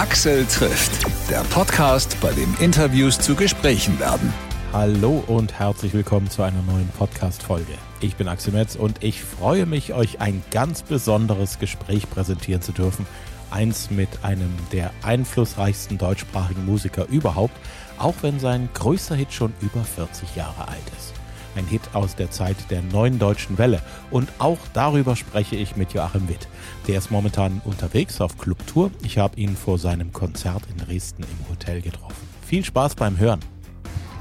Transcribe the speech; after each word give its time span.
Axel 0.00 0.46
trifft, 0.46 1.04
der 1.28 1.42
Podcast, 1.50 2.16
bei 2.22 2.32
dem 2.32 2.56
Interviews 2.58 3.18
zu 3.18 3.34
Gesprächen 3.34 4.00
werden. 4.00 4.32
Hallo 4.72 5.22
und 5.26 5.58
herzlich 5.58 5.92
willkommen 5.92 6.30
zu 6.30 6.42
einer 6.42 6.62
neuen 6.62 6.88
Podcast-Folge. 6.88 7.74
Ich 8.00 8.16
bin 8.16 8.26
Axel 8.26 8.54
Metz 8.54 8.76
und 8.76 9.04
ich 9.04 9.22
freue 9.22 9.66
mich, 9.66 9.92
euch 9.92 10.18
ein 10.18 10.42
ganz 10.52 10.80
besonderes 10.80 11.58
Gespräch 11.58 12.08
präsentieren 12.08 12.62
zu 12.62 12.72
dürfen. 12.72 13.06
Eins 13.50 13.90
mit 13.90 14.08
einem 14.22 14.50
der 14.72 14.90
einflussreichsten 15.02 15.98
deutschsprachigen 15.98 16.64
Musiker 16.64 17.06
überhaupt, 17.08 17.58
auch 17.98 18.14
wenn 18.22 18.40
sein 18.40 18.70
größter 18.72 19.16
Hit 19.16 19.34
schon 19.34 19.52
über 19.60 19.84
40 19.84 20.34
Jahre 20.34 20.66
alt 20.66 20.92
ist. 20.96 21.19
Ein 21.56 21.66
Hit 21.66 21.82
aus 21.92 22.14
der 22.14 22.30
Zeit 22.30 22.56
der 22.70 22.82
neuen 22.82 23.18
deutschen 23.18 23.58
Welle. 23.58 23.82
Und 24.10 24.28
auch 24.38 24.58
darüber 24.72 25.16
spreche 25.16 25.56
ich 25.56 25.76
mit 25.76 25.92
Joachim 25.92 26.28
Witt. 26.28 26.48
Der 26.86 26.98
ist 26.98 27.10
momentan 27.10 27.60
unterwegs 27.64 28.20
auf 28.20 28.38
Clubtour. 28.38 28.90
Ich 29.02 29.18
habe 29.18 29.38
ihn 29.38 29.56
vor 29.56 29.78
seinem 29.78 30.12
Konzert 30.12 30.62
in 30.70 30.84
Dresden 30.84 31.22
im 31.24 31.48
Hotel 31.48 31.80
getroffen. 31.82 32.28
Viel 32.46 32.64
Spaß 32.64 32.94
beim 32.94 33.18
Hören. 33.18 33.40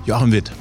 Joachim 0.06 0.32
Witt, 0.32 0.52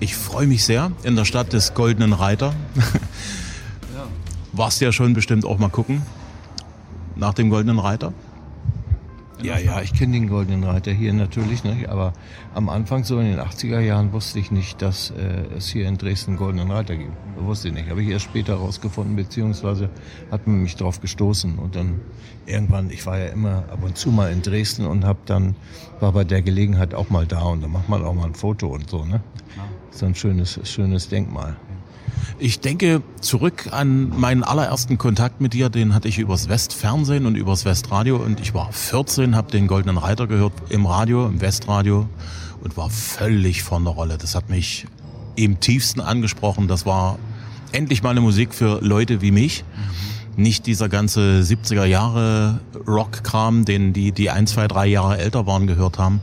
ich 0.00 0.16
freue 0.16 0.46
mich 0.46 0.64
sehr 0.64 0.92
in 1.02 1.16
der 1.16 1.24
Stadt 1.24 1.52
des 1.52 1.74
Goldenen 1.74 2.12
Reiter. 2.12 2.54
Warst 4.52 4.80
ja 4.80 4.92
schon 4.92 5.14
bestimmt 5.14 5.44
auch 5.44 5.58
mal 5.58 5.70
gucken 5.70 6.02
nach 7.16 7.34
dem 7.34 7.50
Goldenen 7.50 7.78
Reiter? 7.78 8.12
Ja, 9.42 9.58
ja, 9.58 9.82
ich 9.82 9.92
kenne 9.92 10.12
den 10.12 10.28
Goldenen 10.28 10.62
Reiter 10.62 10.92
hier 10.92 11.12
natürlich, 11.12 11.64
ne? 11.64 11.86
aber 11.88 12.12
am 12.54 12.68
Anfang, 12.68 13.02
so 13.02 13.18
in 13.18 13.26
den 13.26 13.40
80er 13.40 13.80
Jahren, 13.80 14.12
wusste 14.12 14.38
ich 14.38 14.50
nicht, 14.50 14.80
dass 14.80 15.10
äh, 15.10 15.56
es 15.56 15.68
hier 15.68 15.88
in 15.88 15.98
Dresden 15.98 16.32
einen 16.32 16.38
Goldenen 16.38 16.70
Reiter 16.70 16.96
gibt. 16.96 17.12
Wusste 17.36 17.68
ich 17.68 17.74
nicht. 17.74 17.90
Habe 17.90 18.02
ich 18.02 18.08
erst 18.08 18.26
später 18.26 18.58
herausgefunden, 18.58 19.16
beziehungsweise 19.16 19.90
hat 20.30 20.46
man 20.46 20.62
mich 20.62 20.76
drauf 20.76 21.00
gestoßen. 21.00 21.58
Und 21.58 21.74
dann 21.74 22.00
irgendwann, 22.46 22.90
ich 22.90 23.04
war 23.04 23.18
ja 23.18 23.26
immer 23.26 23.64
ab 23.70 23.82
und 23.82 23.96
zu 23.96 24.10
mal 24.10 24.30
in 24.30 24.42
Dresden 24.42 24.86
und 24.86 25.04
hab 25.04 25.26
dann, 25.26 25.56
war 25.98 26.12
bei 26.12 26.24
der 26.24 26.42
Gelegenheit 26.42 26.94
auch 26.94 27.10
mal 27.10 27.26
da 27.26 27.42
und 27.42 27.62
dann 27.62 27.72
macht 27.72 27.88
man 27.88 28.04
auch 28.04 28.14
mal 28.14 28.26
ein 28.26 28.34
Foto 28.34 28.68
und 28.68 28.88
so. 28.88 29.04
Ne? 29.04 29.20
So 29.90 30.06
ein 30.06 30.14
schönes, 30.14 30.60
schönes 30.64 31.08
Denkmal. 31.08 31.56
Ich 32.38 32.58
denke 32.58 33.02
zurück 33.20 33.68
an 33.70 34.18
meinen 34.18 34.42
allerersten 34.42 34.98
Kontakt 34.98 35.40
mit 35.40 35.52
dir, 35.52 35.68
den 35.68 35.94
hatte 35.94 36.08
ich 36.08 36.18
übers 36.18 36.48
Westfernsehen 36.48 37.26
und 37.26 37.36
übers 37.36 37.64
Westradio 37.64 38.16
und 38.16 38.40
ich 38.40 38.52
war 38.52 38.72
14, 38.72 39.36
habe 39.36 39.52
den 39.52 39.68
Goldenen 39.68 39.96
Reiter 39.96 40.26
gehört 40.26 40.52
im 40.68 40.86
Radio, 40.86 41.26
im 41.26 41.40
Westradio 41.40 42.08
und 42.62 42.76
war 42.76 42.90
völlig 42.90 43.62
von 43.62 43.84
der 43.84 43.92
Rolle. 43.92 44.18
Das 44.18 44.34
hat 44.34 44.48
mich 44.50 44.86
im 45.36 45.60
tiefsten 45.60 46.00
angesprochen. 46.00 46.68
Das 46.68 46.84
war 46.84 47.18
endlich 47.72 48.02
mal 48.02 48.10
eine 48.10 48.20
Musik 48.20 48.54
für 48.54 48.80
Leute 48.82 49.20
wie 49.20 49.30
mich. 49.30 49.64
Nicht 50.36 50.66
dieser 50.66 50.88
ganze 50.88 51.42
70er 51.42 51.84
Jahre 51.84 52.60
Rock-Kram, 52.88 53.64
den 53.64 53.92
die, 53.92 54.12
die 54.12 54.30
ein, 54.30 54.46
zwei, 54.46 54.66
drei 54.66 54.86
Jahre 54.86 55.18
älter 55.18 55.46
waren, 55.46 55.66
gehört 55.66 55.98
haben. 55.98 56.22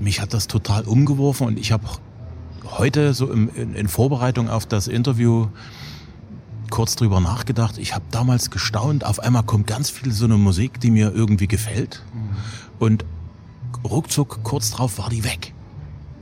Mich 0.00 0.20
hat 0.20 0.34
das 0.34 0.48
total 0.48 0.82
umgeworfen 0.82 1.46
und 1.46 1.58
ich 1.58 1.72
habe 1.72 1.84
heute 2.78 3.14
so 3.14 3.30
im, 3.30 3.50
in, 3.54 3.74
in 3.74 3.88
Vorbereitung 3.88 4.48
auf 4.48 4.66
das 4.66 4.88
Interview 4.88 5.48
kurz 6.70 6.96
drüber 6.96 7.20
nachgedacht. 7.20 7.78
Ich 7.78 7.94
habe 7.94 8.04
damals 8.10 8.50
gestaunt, 8.50 9.04
auf 9.04 9.20
einmal 9.20 9.44
kommt 9.44 9.66
ganz 9.66 9.90
viel 9.90 10.12
so 10.12 10.24
eine 10.24 10.36
Musik, 10.36 10.80
die 10.80 10.90
mir 10.90 11.12
irgendwie 11.14 11.46
gefällt. 11.46 12.02
Und 12.78 13.04
ruckzuck, 13.84 14.40
kurz 14.42 14.70
drauf 14.72 14.98
war 14.98 15.08
die 15.08 15.24
weg. 15.24 15.52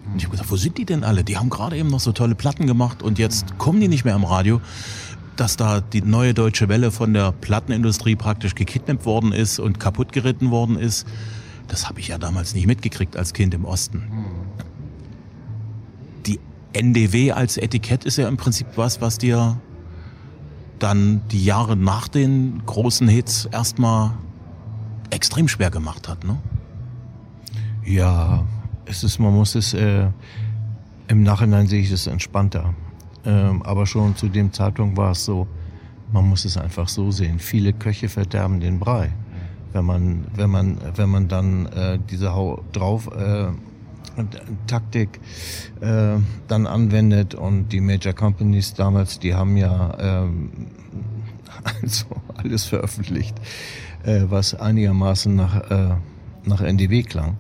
Und 0.07 0.19
ich 0.19 0.25
habe 0.25 0.37
gedacht, 0.37 0.51
wo 0.51 0.57
sind 0.57 0.79
die 0.79 0.85
denn 0.85 1.03
alle? 1.03 1.25
Die 1.25 1.39
haben 1.39 1.51
gerade 1.51 1.77
eben 1.77 1.89
noch 1.89 2.01
so 2.01 2.13
tolle 2.13 2.35
Platten 2.35 2.67
gemacht 2.67 3.03
und 3.03 3.19
jetzt 3.19 3.59
kommen 3.59 3.81
die 3.81 3.89
nicht 3.89 4.05
mehr 4.05 4.15
im 4.15 4.25
Radio. 4.25 4.61
Dass 5.37 5.57
da 5.57 5.81
die 5.81 6.03
neue 6.03 6.33
deutsche 6.33 6.69
Welle 6.69 6.93
von 6.93 7.13
der 7.13 7.33
Plattenindustrie 7.33 8.15
praktisch 8.15 8.55
gekidnappt 8.55 9.05
worden 9.05 9.33
ist 9.33 9.59
und 9.59 9.81
kaputt 9.81 10.13
geritten 10.13 10.51
worden 10.51 10.79
ist, 10.79 11.07
das 11.67 11.89
habe 11.89 11.99
ich 11.99 12.09
ja 12.09 12.19
damals 12.19 12.55
nicht 12.55 12.67
mitgekriegt 12.67 13.17
als 13.17 13.33
Kind 13.33 13.55
im 13.55 13.65
Osten. 13.65 14.05
NDW 16.75 17.33
als 17.33 17.57
Etikett 17.57 18.05
ist 18.05 18.19
ja 18.19 18.29
im 18.29 18.37
Prinzip 18.37 18.67
was, 18.77 19.01
was 19.01 19.19
dir 19.19 19.57
dann 20.79 21.23
die 21.31 21.45
Jahre 21.45 21.77
nach 21.77 22.09
den 22.09 22.63
großen 22.67 23.09
Hits 23.09 23.47
erstmal 23.47 24.13
extrem 25.11 25.49
schwer 25.49 25.71
gemacht 25.71 26.09
hat, 26.09 26.25
ne? 26.25 26.37
Ja, 27.85 28.45
es 28.87 29.05
ist, 29.05 29.19
man 29.19 29.35
muss 29.35 29.55
es, 29.55 29.75
äh, 29.75 30.09
im 31.09 31.23
Nachhinein 31.23 31.67
sehe 31.67 31.81
ich 31.81 31.91
es 31.91 32.07
entspannter. 32.07 32.75
Ähm, 33.25 33.63
aber 33.63 33.87
schon 33.87 34.17
zu 34.17 34.29
dem 34.29 34.53
Zeitpunkt 34.53 34.97
war 34.97 35.13
es 35.13 35.25
so, 35.25 35.47
man 36.13 36.29
muss 36.29 36.45
es 36.45 36.57
einfach 36.57 36.89
so 36.89 37.11
sehen. 37.11 37.39
Viele 37.39 37.73
Köche 37.73 38.09
verderben 38.09 38.61
den 38.61 38.79
Brei. 38.79 39.13
Wenn 39.73 39.85
man, 39.85 40.27
wenn 40.35 40.51
man, 40.51 40.79
wenn 40.97 41.11
man 41.11 41.29
dann 41.29 41.67
äh, 41.67 41.99
diese 42.11 42.35
Hau 42.35 42.63
drauf 42.73 43.09
äh, 43.09 43.49
Taktik 44.67 45.21
äh, 45.81 46.17
dann 46.49 46.67
anwendet 46.67 47.35
und 47.35 47.69
die 47.69 47.81
Major 47.81 48.13
Companies 48.13 48.75
damals, 48.75 49.19
die 49.19 49.35
haben 49.35 49.57
ja 49.57 49.97
ähm, 49.99 50.51
also 51.83 52.07
alles 52.37 52.65
veröffentlicht, 52.65 53.37
äh, 54.05 54.23
was 54.29 54.55
einigermaßen 54.55 55.35
nach, 55.35 55.71
äh, 55.71 55.95
nach 56.45 56.61
NDW 56.61 57.03
klang. 57.03 57.37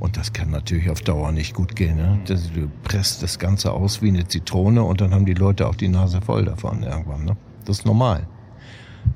Und 0.00 0.16
das 0.16 0.32
kann 0.32 0.50
natürlich 0.50 0.90
auf 0.90 1.00
Dauer 1.00 1.32
nicht 1.32 1.54
gut 1.54 1.76
gehen. 1.76 1.96
Ne? 1.96 2.18
Du 2.26 2.36
presst 2.82 3.22
das 3.22 3.38
Ganze 3.38 3.72
aus 3.72 4.02
wie 4.02 4.08
eine 4.08 4.26
Zitrone 4.26 4.82
und 4.82 5.00
dann 5.00 5.14
haben 5.14 5.24
die 5.24 5.34
Leute 5.34 5.66
auch 5.66 5.76
die 5.76 5.88
Nase 5.88 6.20
voll 6.20 6.44
davon 6.44 6.82
irgendwann. 6.82 7.24
Ne? 7.24 7.36
Das 7.64 7.78
ist 7.78 7.86
normal. 7.86 8.26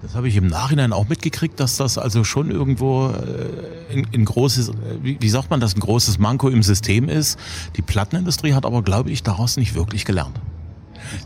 Das 0.03 0.15
habe 0.15 0.29
ich 0.29 0.37
im 0.37 0.47
Nachhinein 0.47 0.93
auch 0.93 1.09
mitgekriegt, 1.09 1.59
dass 1.59 1.77
das 1.77 1.99
also 1.99 2.25
schon 2.25 2.51
irgendwo 2.51 3.09
äh, 3.09 4.05
ein, 4.15 4.25
großes, 4.25 4.73
wie, 5.03 5.19
wie 5.21 5.29
sagt 5.29 5.51
man 5.51 5.61
das, 5.61 5.75
ein 5.75 5.81
großes 5.81 6.19
Manko 6.19 6.49
im 6.49 6.63
System 6.63 7.09
ist. 7.09 7.39
Die 7.77 7.83
Plattenindustrie 7.83 8.55
hat 8.55 8.65
aber, 8.65 8.83
glaube 8.83 9.11
ich, 9.11 9.23
daraus 9.23 9.57
nicht 9.57 9.75
wirklich 9.75 10.05
gelernt. 10.05 10.39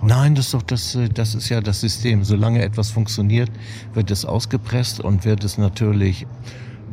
Nein, 0.02 0.34
das 0.34 0.46
ist 0.46 0.54
doch 0.54 0.62
das, 0.62 0.94
äh, 0.94 1.08
das 1.08 1.34
ist 1.34 1.48
ja 1.48 1.60
das 1.60 1.80
System. 1.80 2.24
Solange 2.24 2.62
etwas 2.62 2.90
funktioniert, 2.90 3.50
wird 3.94 4.10
es 4.10 4.24
ausgepresst 4.24 5.00
und 5.00 5.24
wird 5.24 5.44
es 5.44 5.58
natürlich 5.58 6.26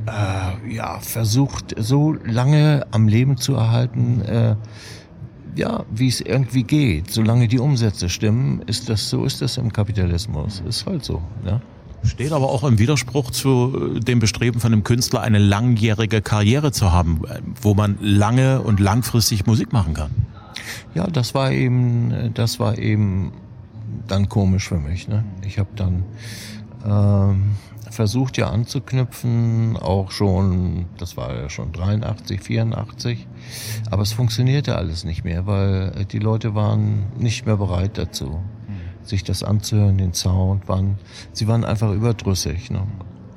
äh, 0.06 0.74
ja 0.74 1.00
versucht, 1.00 1.76
so 1.78 2.14
lange 2.26 2.86
am 2.92 3.08
Leben 3.08 3.38
zu 3.38 3.56
erhalten. 3.56 4.22
Äh, 4.22 4.56
ja, 5.60 5.86
wie 5.92 6.08
es 6.08 6.22
irgendwie 6.22 6.64
geht. 6.64 7.12
Solange 7.12 7.48
die 7.48 7.60
Umsätze 7.60 8.10
stimmen, 8.10 8.62
ist 8.66 8.90
das 8.90 9.10
so 9.10 9.26
ist 9.26 9.42
das 9.42 9.58
im 9.58 9.72
Kapitalismus. 9.72 10.64
Ist 10.68 10.86
halt 10.86 11.04
so. 11.04 11.22
Ja. 11.46 11.62
Steht 12.04 12.32
aber 12.32 12.50
auch 12.50 12.64
im 12.64 12.80
Widerspruch 12.80 13.30
zu 13.32 13.94
äh, 13.98 14.00
dem 14.00 14.20
Bestreben 14.20 14.62
von 14.62 14.72
einem 14.72 14.86
Künstler, 14.86 15.22
eine 15.22 15.38
langjährige 15.38 16.22
Karriere 16.22 16.72
zu 16.72 16.94
haben, 16.94 17.22
äh, 17.28 17.42
wo 17.62 17.74
man 17.74 17.98
lange 18.00 18.62
und 18.62 18.80
langfristig 18.80 19.46
Musik 19.46 19.74
machen 19.74 19.94
kann. 19.94 20.12
Ja, 20.96 21.08
das 21.08 21.36
war 21.36 21.52
eben, 21.52 22.32
das 22.34 22.60
war 22.60 22.78
eben 22.78 23.34
dann 24.08 24.30
komisch 24.30 24.70
für 24.70 24.80
mich. 24.80 25.10
Ne? 25.10 25.26
Ich 25.46 25.60
habe 25.60 25.70
dann 25.76 26.04
ähm, 26.86 27.52
versucht 27.92 28.38
ja 28.38 28.50
anzuknüpfen, 28.50 29.78
auch 29.78 30.12
schon, 30.12 30.86
das 30.98 31.18
war 31.18 31.36
ja 31.36 31.50
schon 31.50 31.72
83, 31.72 32.42
84, 32.42 33.28
aber 33.90 34.02
es 34.02 34.14
funktionierte 34.14 34.76
alles 34.76 35.04
nicht 35.04 35.24
mehr, 35.24 35.46
weil 35.46 36.06
die 36.12 36.20
Leute 36.20 36.56
waren 36.56 37.06
nicht 37.18 37.46
mehr 37.46 37.58
bereit 37.58 37.98
dazu, 37.98 38.40
sich 39.04 39.24
das 39.24 39.44
anzuhören, 39.44 39.98
den 39.98 40.14
Sound, 40.14 40.68
waren, 40.68 40.98
sie 41.34 41.48
waren 41.48 41.66
einfach 41.66 41.92
überdrüssig. 41.92 42.70
Ne? 42.70 42.84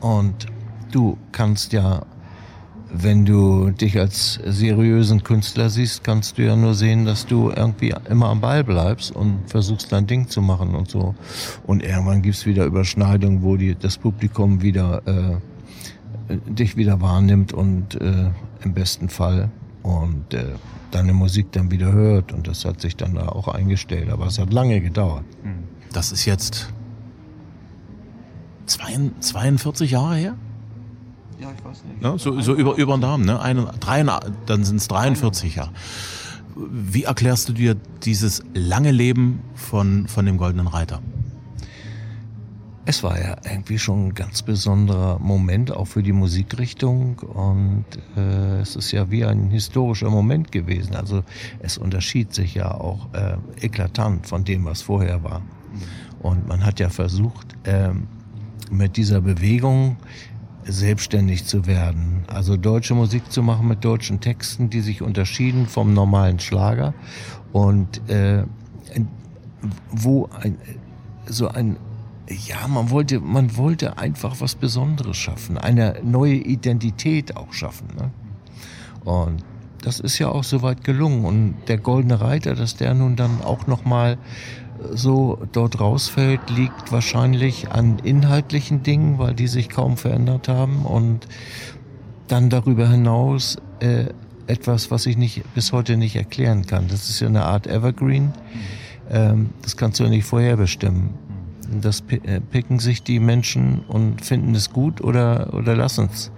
Und 0.01 0.47
du 0.91 1.17
kannst 1.33 1.73
ja 1.73 2.03
wenn 2.95 3.25
du 3.25 3.71
dich 3.71 3.99
als 3.99 4.39
seriösen 4.45 5.23
Künstler 5.23 5.71
siehst, 5.71 6.05
kannst 6.05 6.37
du 6.37 6.43
ja 6.43 6.57
nur 6.57 6.75
sehen, 6.75 7.07
dass 7.07 7.27
du 7.27 7.51
irgendwie 7.51 7.95
immer 8.09 8.29
am 8.29 8.41
Ball 8.41 8.65
bleibst 8.65 9.11
und 9.11 9.39
versuchst 9.47 9.91
dein 9.93 10.07
Ding 10.07 10.29
zu 10.29 10.43
machen 10.43 10.75
und 10.75 10.91
so. 10.91 11.15
Und 11.67 11.83
irgendwann 11.83 12.21
gibt's 12.21 12.45
wieder 12.45 12.67
Überschneidungen, 12.67 13.43
wo 13.43 13.57
die, 13.57 13.75
das 13.75 13.97
Publikum 13.97 14.61
wieder 14.61 15.03
äh, 15.07 16.37
dich 16.47 16.77
wieder 16.77 17.01
wahrnimmt 17.01 17.53
und 17.53 18.01
äh, 18.01 18.31
im 18.63 18.75
besten 18.75 19.09
Fall 19.09 19.51
und 19.83 20.35
äh, 20.35 20.45
deine 20.91 21.15
Musik 21.15 21.51
dann 21.53 21.71
wieder 21.71 21.93
hört. 21.93 22.33
Und 22.33 22.47
das 22.47 22.65
hat 22.67 22.81
sich 22.81 22.97
dann 22.97 23.15
da 23.15 23.29
auch 23.29 23.49
eingestellt. 23.49 24.11
Aber 24.11 24.27
es 24.27 24.39
hat 24.39 24.53
lange 24.53 24.81
gedauert. 24.81 25.25
Das 25.93 26.13
ist 26.13 26.27
jetzt 26.27 26.73
42 28.67 29.91
Jahre 29.91 30.17
her? 30.17 30.37
Ja, 31.43 31.49
ich 31.57 31.65
weiß 31.65 31.85
nicht. 31.85 32.03
Ja, 32.03 32.17
so, 32.19 32.41
so 32.41 32.55
über, 32.55 32.77
über 32.77 32.97
den 32.97 33.01
Daumen, 33.01 33.25
ne? 33.25 33.41
Eine, 33.41 33.73
drei, 33.81 34.05
dann 34.05 34.65
sind 34.65 34.77
es 34.77 34.87
43 34.87 35.57
Jahre. 35.57 35.73
Wie 36.55 37.05
erklärst 37.05 37.49
du 37.49 37.53
dir 37.53 37.77
dieses 38.05 38.45
lange 38.55 38.93
Leben 38.93 39.41
von, 39.55 40.07
von 40.07 40.25
dem 40.25 40.39
Goldenen 40.39 40.69
Reiter? 40.69 41.01
Es 42.85 43.03
war 43.03 43.21
ja 43.21 43.37
irgendwie 43.45 43.79
schon 43.79 44.09
ein 44.09 44.15
ganz 44.15 44.43
besonderer 44.43 45.19
Moment, 45.19 45.73
auch 45.73 45.87
für 45.87 46.03
die 46.03 46.13
Musikrichtung. 46.13 47.19
Und 47.19 47.87
äh, 48.17 48.61
es 48.61 48.77
ist 48.77 48.93
ja 48.93 49.11
wie 49.11 49.25
ein 49.25 49.51
historischer 49.51 50.11
Moment 50.11 50.53
gewesen. 50.53 50.95
Also 50.95 51.25
es 51.59 51.77
unterschied 51.77 52.35
sich 52.35 52.55
ja 52.55 52.73
auch 52.73 53.09
äh, 53.15 53.37
eklatant 53.61 54.29
von 54.29 54.45
dem, 54.45 54.65
was 54.65 54.83
vorher 54.83 55.25
war. 55.25 55.43
Und 56.21 56.47
man 56.47 56.65
hat 56.65 56.79
ja 56.79 56.89
versucht, 56.89 57.57
äh, 57.65 57.91
mit 58.71 58.97
dieser 58.97 59.21
Bewegung 59.21 59.97
selbstständig 60.65 61.45
zu 61.45 61.67
werden. 61.67 62.25
Also 62.29 62.57
deutsche 62.57 62.95
Musik 62.95 63.31
zu 63.31 63.43
machen 63.43 63.69
mit 63.69 63.85
deutschen 63.85 64.21
Texten, 64.21 64.71
die 64.71 64.81
sich 64.81 65.03
unterschieden 65.03 65.67
vom 65.67 65.95
normalen 65.95 66.39
Schlager 66.39 66.95
und 67.53 68.09
äh, 68.09 68.45
wo 69.91 70.29
ein, 70.41 70.59
so 71.27 71.49
ein 71.49 71.77
ja, 72.29 72.67
man 72.69 72.91
wollte, 72.91 73.21
man 73.21 73.57
wollte 73.57 73.99
einfach 73.99 74.41
was 74.41 74.55
Besonderes 74.55 75.17
schaffen, 75.17 75.59
eine 75.59 75.97
neue 76.03 76.35
Identität 76.35 77.37
auch 77.37 77.53
schaffen. 77.53 77.89
Ne? 77.97 78.11
Und 79.05 79.45
das 79.83 80.01
ist 80.01 80.19
ja 80.19 80.29
auch 80.29 80.45
soweit 80.45 80.85
gelungen. 80.85 81.25
Und 81.25 81.55
der 81.69 81.79
Goldene 81.79 82.21
Reiter, 82.21 82.55
dass 82.55 82.77
der 82.77 82.95
nun 82.95 83.17
dann 83.17 83.43
auch 83.43 83.67
nochmal 83.67 84.19
so 84.93 85.39
dort 85.53 85.81
rausfällt, 85.81 86.51
liegt 86.51 86.93
wahrscheinlich 86.93 87.71
an 87.71 87.99
inhaltlichen 88.01 88.83
Dingen, 88.83 89.19
weil 89.19 89.35
die 89.35 89.47
sich 89.47 89.69
kaum 89.69 89.97
verändert 89.97 90.49
haben. 90.49 90.85
Und 90.85 91.27
dann 92.29 92.51
darüber 92.51 92.89
hinaus 92.89 93.59
äh, 93.81 94.07
etwas, 94.47 94.91
was 94.91 95.07
ich 95.07 95.17
nicht, 95.17 95.43
bis 95.55 95.73
heute 95.73 95.97
nicht 95.97 96.17
erklären 96.17 96.67
kann. 96.67 96.89
Das 96.89 97.09
ist 97.09 97.21
ja 97.21 97.29
eine 97.29 97.45
Art 97.45 97.67
Evergreen. 97.67 98.33
Ähm, 99.11 99.51
das 99.63 99.77
kannst 99.77 100.01
du 100.01 100.05
ja 100.05 100.11
nicht 100.11 100.25
vorherbestimmen. 100.25 101.11
Das 101.81 102.03
äh, 102.11 102.41
picken 102.41 102.79
sich 102.79 103.03
die 103.03 103.19
Menschen 103.19 103.81
und 103.89 104.25
finden 104.25 104.55
es 104.55 104.71
gut 104.71 105.01
oder, 105.01 105.55
oder 105.55 105.77
lassen 105.77 106.09
es. 106.13 106.31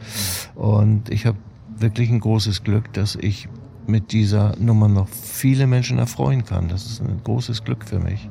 Und 0.54 1.10
ich 1.10 1.26
habe 1.26 1.38
wirklich 1.78 2.10
ein 2.10 2.20
großes 2.20 2.62
Glück, 2.62 2.92
dass 2.92 3.16
ich 3.16 3.48
mit 3.86 4.12
dieser 4.12 4.56
Nummer 4.58 4.88
noch 4.88 5.08
viele 5.08 5.66
Menschen 5.66 5.98
erfreuen 5.98 6.44
kann. 6.44 6.68
Das 6.68 6.86
ist 6.86 7.00
ein 7.00 7.20
großes 7.24 7.64
Glück 7.64 7.84
für 7.84 7.98
mich. 7.98 8.28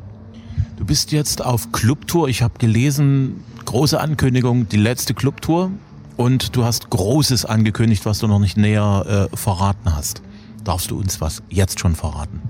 Du 0.77 0.85
bist 0.85 1.11
jetzt 1.11 1.44
auf 1.44 1.71
Clubtour. 1.71 2.29
Ich 2.29 2.41
habe 2.41 2.55
gelesen, 2.57 3.44
große 3.65 4.00
Ankündigung, 4.00 4.67
die 4.69 4.77
letzte 4.77 5.13
Clubtour. 5.13 5.71
Und 6.17 6.55
du 6.55 6.63
hast 6.63 6.89
Großes 6.89 7.45
angekündigt, 7.45 8.05
was 8.05 8.19
du 8.19 8.27
noch 8.27 8.39
nicht 8.39 8.57
näher 8.57 9.29
äh, 9.33 9.35
verraten 9.35 9.95
hast. 9.95 10.21
Darfst 10.63 10.91
du 10.91 11.00
uns 11.00 11.21
was 11.21 11.41
jetzt 11.50 11.79
schon 11.79 11.95
verraten? 11.95 12.41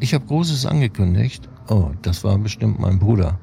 Ich 0.00 0.14
habe 0.14 0.24
Großes 0.26 0.66
angekündigt. 0.66 1.48
Oh, 1.68 1.90
das 2.02 2.24
war 2.24 2.38
bestimmt 2.38 2.78
mein 2.78 2.98
Bruder. 2.98 3.38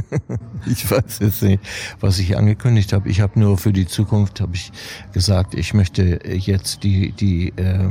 ich 0.66 0.90
weiß 0.90 1.18
jetzt 1.20 1.42
nicht, 1.42 1.60
was 2.00 2.18
ich 2.18 2.36
angekündigt 2.36 2.92
habe. 2.92 3.08
Ich 3.08 3.20
habe 3.20 3.38
nur 3.38 3.58
für 3.58 3.72
die 3.72 3.86
Zukunft 3.86 4.40
habe 4.40 4.54
ich 4.54 4.72
gesagt, 5.12 5.54
ich 5.54 5.74
möchte 5.74 6.20
jetzt 6.26 6.82
die 6.82 7.12
die 7.12 7.48
äh, 7.56 7.90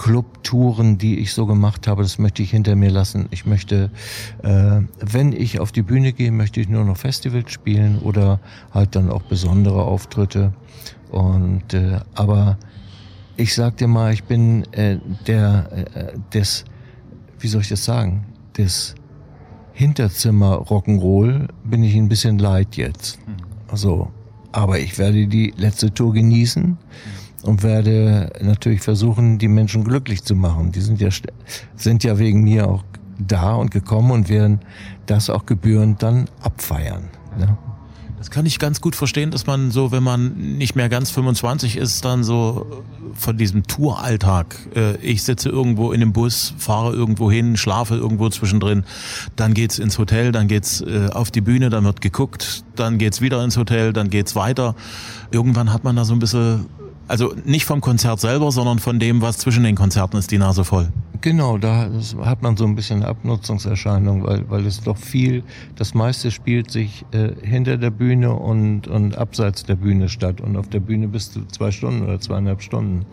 Clubtouren, 0.00 0.96
die 0.96 1.18
ich 1.18 1.34
so 1.34 1.44
gemacht 1.44 1.86
habe, 1.86 2.02
das 2.02 2.18
möchte 2.18 2.42
ich 2.42 2.52
hinter 2.52 2.74
mir 2.74 2.90
lassen. 2.90 3.28
Ich 3.30 3.44
möchte, 3.44 3.90
äh, 4.42 4.80
wenn 4.98 5.32
ich 5.32 5.60
auf 5.60 5.72
die 5.72 5.82
Bühne 5.82 6.14
gehe, 6.14 6.32
möchte 6.32 6.60
ich 6.60 6.70
nur 6.70 6.84
noch 6.86 6.96
Festivals 6.96 7.52
spielen 7.52 7.98
oder 7.98 8.40
halt 8.72 8.96
dann 8.96 9.10
auch 9.10 9.22
besondere 9.22 9.84
Auftritte. 9.84 10.54
Und 11.10 11.74
äh, 11.74 12.00
aber 12.14 12.56
ich 13.36 13.54
sag 13.54 13.76
dir 13.76 13.88
mal, 13.88 14.12
ich 14.12 14.24
bin 14.24 14.64
äh, 14.72 14.98
der 15.26 15.68
äh, 15.94 16.18
des, 16.32 16.64
wie 17.38 17.48
soll 17.48 17.60
ich 17.60 17.68
das 17.68 17.84
sagen, 17.84 18.24
des 18.56 18.94
Hinterzimmer 19.72 20.62
Rock'n'Roll 20.62 21.48
bin 21.64 21.82
ich 21.82 21.94
ein 21.94 22.08
bisschen 22.08 22.38
leid 22.38 22.76
jetzt. 22.76 23.18
Also, 23.68 24.10
aber 24.52 24.78
ich 24.78 24.98
werde 24.98 25.26
die 25.26 25.54
letzte 25.56 25.92
Tour 25.92 26.12
genießen 26.12 26.76
und 27.42 27.62
werde 27.62 28.32
natürlich 28.42 28.80
versuchen, 28.80 29.38
die 29.38 29.48
Menschen 29.48 29.84
glücklich 29.84 30.24
zu 30.24 30.34
machen. 30.34 30.72
Die 30.72 30.80
sind 30.80 31.00
ja, 31.00 31.08
sind 31.76 32.04
ja 32.04 32.18
wegen 32.18 32.42
mir 32.42 32.68
auch 32.68 32.84
da 33.18 33.54
und 33.54 33.70
gekommen 33.70 34.10
und 34.10 34.28
werden 34.28 34.60
das 35.06 35.30
auch 35.30 35.46
gebührend 35.46 36.02
dann 36.02 36.28
abfeiern. 36.42 37.08
Ne? 37.38 37.56
Das 38.20 38.30
kann 38.30 38.44
ich 38.44 38.58
ganz 38.58 38.82
gut 38.82 38.96
verstehen, 38.96 39.30
dass 39.30 39.46
man 39.46 39.70
so, 39.70 39.92
wenn 39.92 40.02
man 40.02 40.34
nicht 40.34 40.76
mehr 40.76 40.90
ganz 40.90 41.10
25 41.10 41.78
ist, 41.78 42.04
dann 42.04 42.22
so 42.22 42.84
von 43.14 43.38
diesem 43.38 43.62
Touralltag, 43.66 44.58
äh, 44.76 44.96
ich 44.98 45.22
sitze 45.22 45.48
irgendwo 45.48 45.90
in 45.92 46.02
einem 46.02 46.12
Bus, 46.12 46.52
fahre 46.58 46.92
irgendwo 46.92 47.30
hin, 47.30 47.56
schlafe 47.56 47.94
irgendwo 47.94 48.28
zwischendrin, 48.28 48.84
dann 49.36 49.54
geht's 49.54 49.78
ins 49.78 49.98
Hotel, 49.98 50.32
dann 50.32 50.48
geht's 50.48 50.82
äh, 50.82 51.08
auf 51.10 51.30
die 51.30 51.40
Bühne, 51.40 51.70
dann 51.70 51.84
wird 51.84 52.02
geguckt, 52.02 52.62
dann 52.76 52.98
geht's 52.98 53.22
wieder 53.22 53.42
ins 53.42 53.56
Hotel, 53.56 53.94
dann 53.94 54.10
geht's 54.10 54.36
weiter. 54.36 54.74
Irgendwann 55.30 55.72
hat 55.72 55.84
man 55.84 55.96
da 55.96 56.04
so 56.04 56.12
ein 56.12 56.18
bisschen 56.18 56.66
also 57.10 57.34
nicht 57.44 57.64
vom 57.64 57.80
Konzert 57.80 58.20
selber, 58.20 58.52
sondern 58.52 58.78
von 58.78 58.98
dem, 58.98 59.20
was 59.20 59.38
zwischen 59.38 59.64
den 59.64 59.74
Konzerten 59.74 60.16
ist, 60.16 60.30
die 60.30 60.38
Nase 60.38 60.64
voll. 60.64 60.88
Genau, 61.22 61.58
da 61.58 61.90
hat 62.22 62.40
man 62.40 62.56
so 62.56 62.64
ein 62.64 62.74
bisschen 62.76 63.02
Abnutzungserscheinung, 63.02 64.24
weil, 64.24 64.48
weil 64.48 64.64
es 64.64 64.80
doch 64.80 64.96
viel, 64.96 65.42
das 65.76 65.92
meiste 65.92 66.30
spielt 66.30 66.70
sich 66.70 67.04
äh, 67.10 67.32
hinter 67.42 67.76
der 67.76 67.90
Bühne 67.90 68.32
und, 68.32 68.88
und 68.88 69.18
abseits 69.18 69.64
der 69.64 69.74
Bühne 69.74 70.08
statt. 70.08 70.40
Und 70.40 70.56
auf 70.56 70.68
der 70.68 70.80
Bühne 70.80 71.08
bist 71.08 71.36
du 71.36 71.44
zwei 71.48 71.72
Stunden 71.72 72.02
oder 72.02 72.20
zweieinhalb 72.20 72.62
Stunden. 72.62 73.04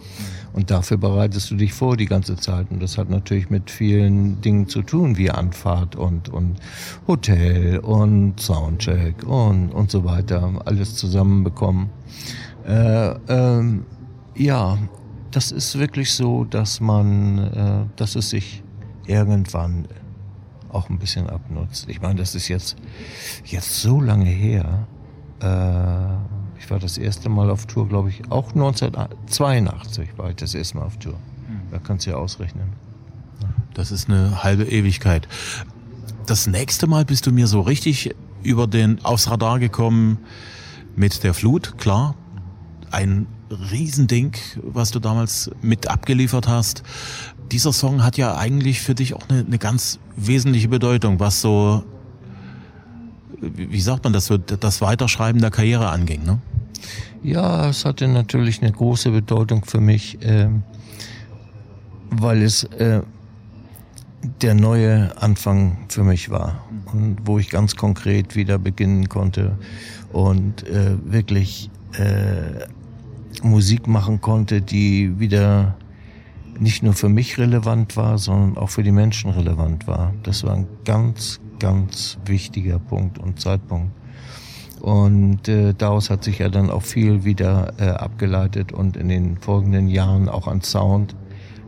Und 0.54 0.72
dafür 0.72 0.98
bereitest 0.98 1.52
du 1.52 1.56
dich 1.56 1.74
vor 1.74 1.98
die 1.98 2.06
ganze 2.06 2.38
Zeit. 2.38 2.68
Und 2.70 2.82
das 2.82 2.98
hat 2.98 3.10
natürlich 3.10 3.50
mit 3.50 3.70
vielen 3.70 4.40
Dingen 4.40 4.70
zu 4.70 4.84
tun, 4.84 5.18
wie 5.18 5.30
Anfahrt 5.30 5.98
und, 5.98 6.30
und 6.30 6.56
Hotel 7.08 7.80
und 7.80 8.40
Soundcheck 8.40 9.24
und, 9.24 9.70
und 9.72 9.92
so 9.92 10.06
weiter. 10.06 10.54
Alles 10.64 10.96
zusammenbekommen. 10.96 11.90
Äh, 12.68 13.16
ähm, 13.30 13.86
ja, 14.36 14.78
das 15.31 15.52
ist 15.52 15.80
wirklich 15.80 16.14
so, 16.14 16.44
dass 16.44 16.80
man, 16.80 17.38
äh, 17.38 17.86
dass 17.96 18.16
es 18.16 18.30
sich 18.30 18.64
irgendwann 19.06 19.88
auch 20.69 20.90
ein 20.90 21.00
bisschen 21.00 21.30
abnutzt. 21.30 21.88
Ich 21.88 22.02
meine, 22.02 22.16
das 22.16 22.36
ist 22.36 22.50
jetzt, 22.50 22.75
jetzt 23.46 23.81
so 23.81 24.02
lange 24.02 24.30
her. 24.30 24.88
Äh, 25.42 26.60
ich 26.60 26.69
war 26.69 26.80
das 26.80 26.98
erste 26.98 27.30
Mal 27.30 27.50
auf 27.50 27.66
Tour, 27.68 27.88
glaube 27.88 28.10
ich, 28.10 28.30
auch 28.31 28.50
1982 28.50 30.18
war 30.18 30.30
ich 30.30 30.36
das 30.36 30.54
erste 30.54 30.78
Mal 30.78 30.86
auf 30.86 30.98
Tour. 30.98 31.14
Hm. 31.14 31.62
Da 31.72 31.80
kannst 31.80 32.06
du 32.06 32.12
ja 32.12 32.18
ausrechnen. 32.18 32.74
Das 33.74 33.92
ist 33.92 34.10
eine 34.10 34.44
halbe 34.44 34.64
Ewigkeit. 34.64 35.28
Das 36.25 36.48
nächste 36.48 36.88
Mal 36.88 37.06
bist 37.06 37.28
du 37.28 37.31
mir 37.31 37.48
so 37.48 37.62
richtig 37.62 38.14
über 38.44 38.68
den 38.68 39.06
aufs 39.06 39.30
Radar 39.30 39.60
gekommen 39.60 40.18
mit 40.96 41.24
der 41.24 41.34
Flut, 41.36 41.78
klar, 41.78 42.16
ein 42.92 43.28
Riesending, 43.72 44.34
was 44.62 44.92
du 44.92 45.00
damals 45.00 45.51
mit 45.62 45.89
abgeliefert 45.89 46.48
hast. 46.48 46.84
Dieser 47.51 47.74
Song 47.74 48.04
hat 48.04 48.18
ja 48.18 48.36
eigentlich 48.36 48.81
für 48.81 48.95
dich 48.95 49.13
auch 49.13 49.28
eine, 49.30 49.45
eine 49.45 49.57
ganz 49.57 50.00
wesentliche 50.16 50.68
Bedeutung, 50.68 51.19
was 51.19 51.42
so, 51.42 51.84
wie 53.39 53.81
sagt 53.81 54.04
man 54.04 54.13
das 54.13 54.25
so, 54.25 54.38
das 54.38 54.81
Weiterschreiben 54.81 55.39
der 55.42 55.51
Karriere 55.51 55.89
anging, 55.89 56.24
ne? 56.24 56.39
Ja, 57.24 57.69
es 57.69 57.84
hatte 57.84 58.07
natürlich 58.07 58.62
eine 58.62 58.71
große 58.71 59.12
Bedeutung 59.12 59.66
für 59.66 59.81
mich, 59.81 60.21
äh, 60.21 60.50
weil 62.09 62.42
es 62.44 62.64
äh, 62.64 63.02
der 64.42 64.54
neue 64.54 65.12
Anfang 65.21 65.78
für 65.90 66.04
mich 66.04 66.30
war 66.30 66.64
und 66.94 67.18
wo 67.26 67.40
ich 67.40 67.50
ganz 67.50 67.76
konkret 67.76 68.35
wieder 68.35 68.57
beginnen 68.57 69.09
konnte 69.09 69.57
und 70.12 70.68
äh, 70.68 70.95
wirklich 71.06 71.69
äh, 71.94 72.66
Musik 73.44 73.88
machen 73.88 74.22
konnte, 74.22 74.62
die 74.62 75.20
wieder 75.20 75.76
nicht 76.60 76.84
nur 76.84 76.94
für 76.94 77.10
mich 77.10 77.38
relevant 77.38 77.98
war, 77.98 78.18
sondern 78.18 78.58
auch 78.58 78.70
für 78.70 78.84
die 78.84 78.92
Menschen 78.92 79.32
relevant 79.32 79.88
war. 79.88 80.14
Das 80.24 80.44
war 80.44 80.54
ein 80.54 80.68
ganz, 80.86 81.40
ganz 81.60 82.18
wichtiger 82.26 82.80
Punkt 82.80 83.20
und 83.20 83.40
Zeitpunkt. 83.40 83.92
Und 84.82 85.48
äh, 85.48 85.74
daraus 85.74 86.10
hat 86.10 86.24
sich 86.24 86.40
ja 86.40 86.50
dann 86.50 86.70
auch 86.70 86.84
viel 86.84 87.24
wieder 87.24 87.74
äh, 87.80 87.90
abgeleitet 87.90 88.72
und 88.72 88.96
in 88.96 89.10
den 89.10 89.38
folgenden 89.38 89.88
Jahren 89.88 90.30
auch 90.30 90.48
an 90.48 90.62
Sound 90.62 91.16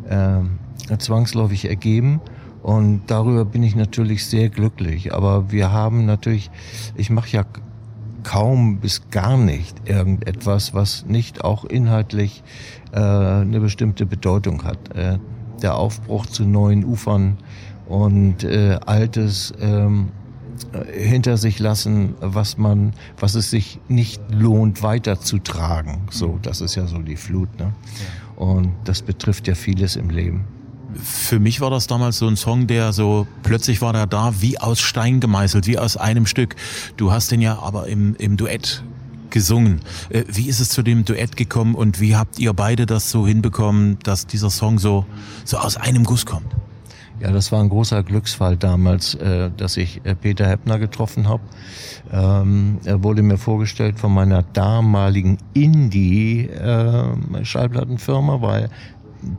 äh, 0.08 0.98
zwangsläufig 0.98 1.68
ergeben. 1.68 2.22
Und 2.62 3.04
darüber 3.08 3.46
bin 3.46 3.64
ich 3.64 3.76
natürlich 3.76 4.26
sehr 4.26 4.50
glücklich. 4.50 5.14
Aber 5.14 5.52
wir 5.52 5.72
haben 5.72 6.06
natürlich, 6.06 6.52
ich 6.96 7.10
mache 7.10 7.30
ja 7.30 7.46
kaum 8.24 8.78
bis 8.78 9.10
gar 9.10 9.38
nicht 9.38 9.88
irgendetwas, 9.88 10.74
was 10.74 11.06
nicht 11.06 11.44
auch 11.44 11.66
inhaltlich 11.66 12.44
äh, 12.92 13.00
eine 13.00 13.60
bestimmte 13.60 14.06
Bedeutung 14.06 14.64
hat. 14.64 14.96
Äh, 14.96 15.20
der 15.62 15.76
Aufbruch 15.76 16.26
zu 16.26 16.46
neuen 16.46 16.86
Ufern 16.86 17.38
und 17.88 18.44
äh, 18.44 18.80
Altes 18.86 19.54
ähm, 19.60 20.10
hinter 20.94 21.38
sich 21.38 21.60
lassen, 21.60 22.16
was 22.22 22.58
man, 22.58 22.94
was 23.20 23.36
es 23.36 23.50
sich 23.50 23.80
nicht 23.90 24.22
lohnt, 24.30 24.84
weiterzutragen. 24.84 26.02
So, 26.12 26.40
das 26.42 26.62
ist 26.62 26.76
ja 26.76 26.88
so 26.88 27.00
die 27.00 27.18
Flut. 27.18 27.50
Ne? 27.60 27.74
Und 28.36 28.72
das 28.86 29.02
betrifft 29.02 29.48
ja 29.48 29.56
vieles 29.56 29.96
im 29.96 30.10
Leben 30.10 30.46
für 31.04 31.40
mich 31.40 31.62
war 31.62 31.70
das 31.70 31.88
damals 31.88 32.18
so 32.18 32.28
ein 32.28 32.38
Song, 32.38 32.68
der 32.68 32.94
so 32.94 33.28
plötzlich 33.44 33.82
war 33.82 33.94
der 33.94 34.08
da 34.08 34.34
wie 34.40 34.60
aus 34.60 34.80
Stein 34.80 35.20
gemeißelt, 35.20 35.68
wie 35.68 35.78
aus 35.78 35.98
einem 35.98 36.26
Stück. 36.26 36.56
Du 36.98 37.12
hast 37.12 37.32
den 37.32 37.42
ja 37.42 37.60
aber 37.60 37.88
im, 37.88 38.16
im 38.16 38.38
Duett 38.38 38.84
gesungen. 39.30 39.82
Äh, 40.10 40.24
wie 40.28 40.48
ist 40.48 40.60
es 40.60 40.70
zu 40.70 40.84
dem 40.84 41.06
Duett 41.06 41.38
gekommen 41.38 41.76
und 41.76 42.00
wie 42.00 42.16
habt 42.16 42.40
ihr 42.40 42.54
beide 42.54 42.86
das 42.86 43.12
so 43.12 43.28
hinbekommen, 43.28 43.98
dass 44.04 44.28
dieser 44.28 44.50
Song 44.50 44.80
so, 44.80 45.06
so 45.46 45.58
aus 45.58 45.78
einem 45.78 46.04
Guss 46.04 46.26
kommt? 46.26 46.56
Ja, 47.20 47.32
das 47.32 47.52
war 47.52 47.60
ein 47.60 47.68
großer 47.68 48.04
Glücksfall 48.04 48.56
damals, 48.56 49.16
äh, 49.16 49.52
dass 49.56 49.76
ich 49.76 50.00
äh, 50.06 50.16
Peter 50.16 50.48
Heppner 50.48 50.80
getroffen 50.80 51.28
habe. 51.28 51.42
Ähm, 52.12 52.80
er 52.86 53.04
wurde 53.04 53.24
mir 53.24 53.38
vorgestellt 53.38 54.00
von 54.00 54.14
meiner 54.14 54.42
damaligen 54.42 55.38
Indie-Schallplattenfirma, 55.54 58.42
weil 58.42 58.70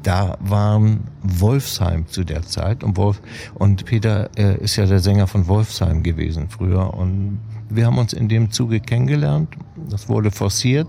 da 0.03 0.37
waren 0.41 1.05
Wolfsheim 1.23 2.07
zu 2.07 2.25
der 2.25 2.43
Zeit 2.43 2.85
und 2.85 2.97
Wolf 2.97 3.21
und 3.55 3.85
Peter 3.85 4.31
äh, 4.37 4.57
ist 4.59 4.77
ja 4.77 4.87
der 4.87 5.01
Sänger 5.01 5.27
von 5.27 5.49
Wolfsheim 5.49 6.03
gewesen 6.03 6.49
früher 6.49 6.93
und 6.95 7.41
wir 7.69 7.87
haben 7.87 7.99
uns 7.99 8.13
in 8.13 8.29
dem 8.29 8.51
Zuge 8.51 8.81
kennengelernt. 8.81 9.49
Das 9.89 10.09
wurde 10.09 10.31
forciert, 10.31 10.89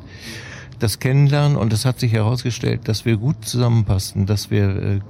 das 0.79 0.99
Kennenlernen 0.99 1.57
und 1.57 1.71
es 1.73 1.85
hat 1.85 1.99
sich 1.99 2.11
herausgestellt, 2.11 2.87
dass 2.87 3.05
wir 3.05 3.17
gut 3.17 3.45
zusammenpassen, 3.45 4.25
dass 4.25 4.51
wir 4.51 4.69
äh, 4.69 4.95
äh 4.95 5.01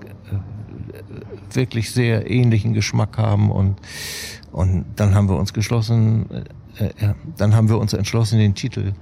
wirklich 1.53 1.91
sehr 1.91 2.29
ähnlichen 2.31 2.73
Geschmack 2.73 3.17
haben 3.17 3.51
und 3.51 3.77
und 4.51 4.85
dann 4.97 5.15
haben 5.15 5.29
wir 5.29 5.37
uns 5.37 5.53
geschlossen, 5.53 6.25
äh, 6.77 6.85
äh, 6.85 7.13
dann 7.37 7.55
haben 7.55 7.69
wir 7.69 7.77
uns 7.77 7.93
entschlossen, 7.93 8.39
den 8.39 8.53
Titel 8.53 8.93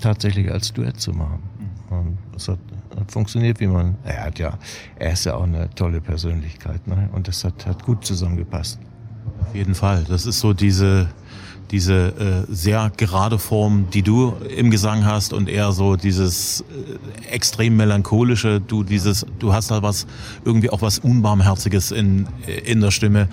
tatsächlich 0.00 0.50
als 0.50 0.72
Duett 0.72 1.00
zu 1.00 1.12
machen. 1.12 1.42
Und 1.90 2.18
es 2.36 2.48
hat 2.48 2.58
funktioniert, 3.08 3.60
wie 3.60 3.66
man. 3.66 3.96
Er 4.04 4.24
hat 4.24 4.38
ja, 4.38 4.58
er 4.98 5.12
ist 5.12 5.24
ja 5.24 5.34
auch 5.34 5.44
eine 5.44 5.70
tolle 5.74 6.00
Persönlichkeit, 6.00 6.86
ne? 6.86 7.08
Und 7.12 7.28
das 7.28 7.44
hat, 7.44 7.66
hat 7.66 7.84
gut 7.84 8.04
zusammengepasst. 8.04 8.78
Auf 9.40 9.54
jeden 9.54 9.74
Fall. 9.74 10.04
Das 10.08 10.26
ist 10.26 10.40
so 10.40 10.52
diese 10.52 11.08
diese 11.72 12.44
äh, 12.48 12.52
sehr 12.52 12.92
gerade 12.98 13.38
Form, 13.38 13.86
die 13.92 14.02
du 14.02 14.34
im 14.54 14.70
Gesang 14.70 15.06
hast 15.06 15.32
und 15.32 15.48
eher 15.48 15.72
so 15.72 15.96
dieses 15.96 16.60
äh, 16.60 17.32
extrem 17.32 17.76
melancholische, 17.76 18.60
du 18.60 18.84
dieses, 18.84 19.24
du 19.38 19.54
hast 19.54 19.70
da 19.70 19.82
was 19.82 20.06
irgendwie 20.44 20.68
auch 20.68 20.82
was 20.82 20.98
unbarmherziges 20.98 21.90
in 21.90 22.28
in 22.66 22.82
der 22.82 22.90
Stimme, 22.90 23.28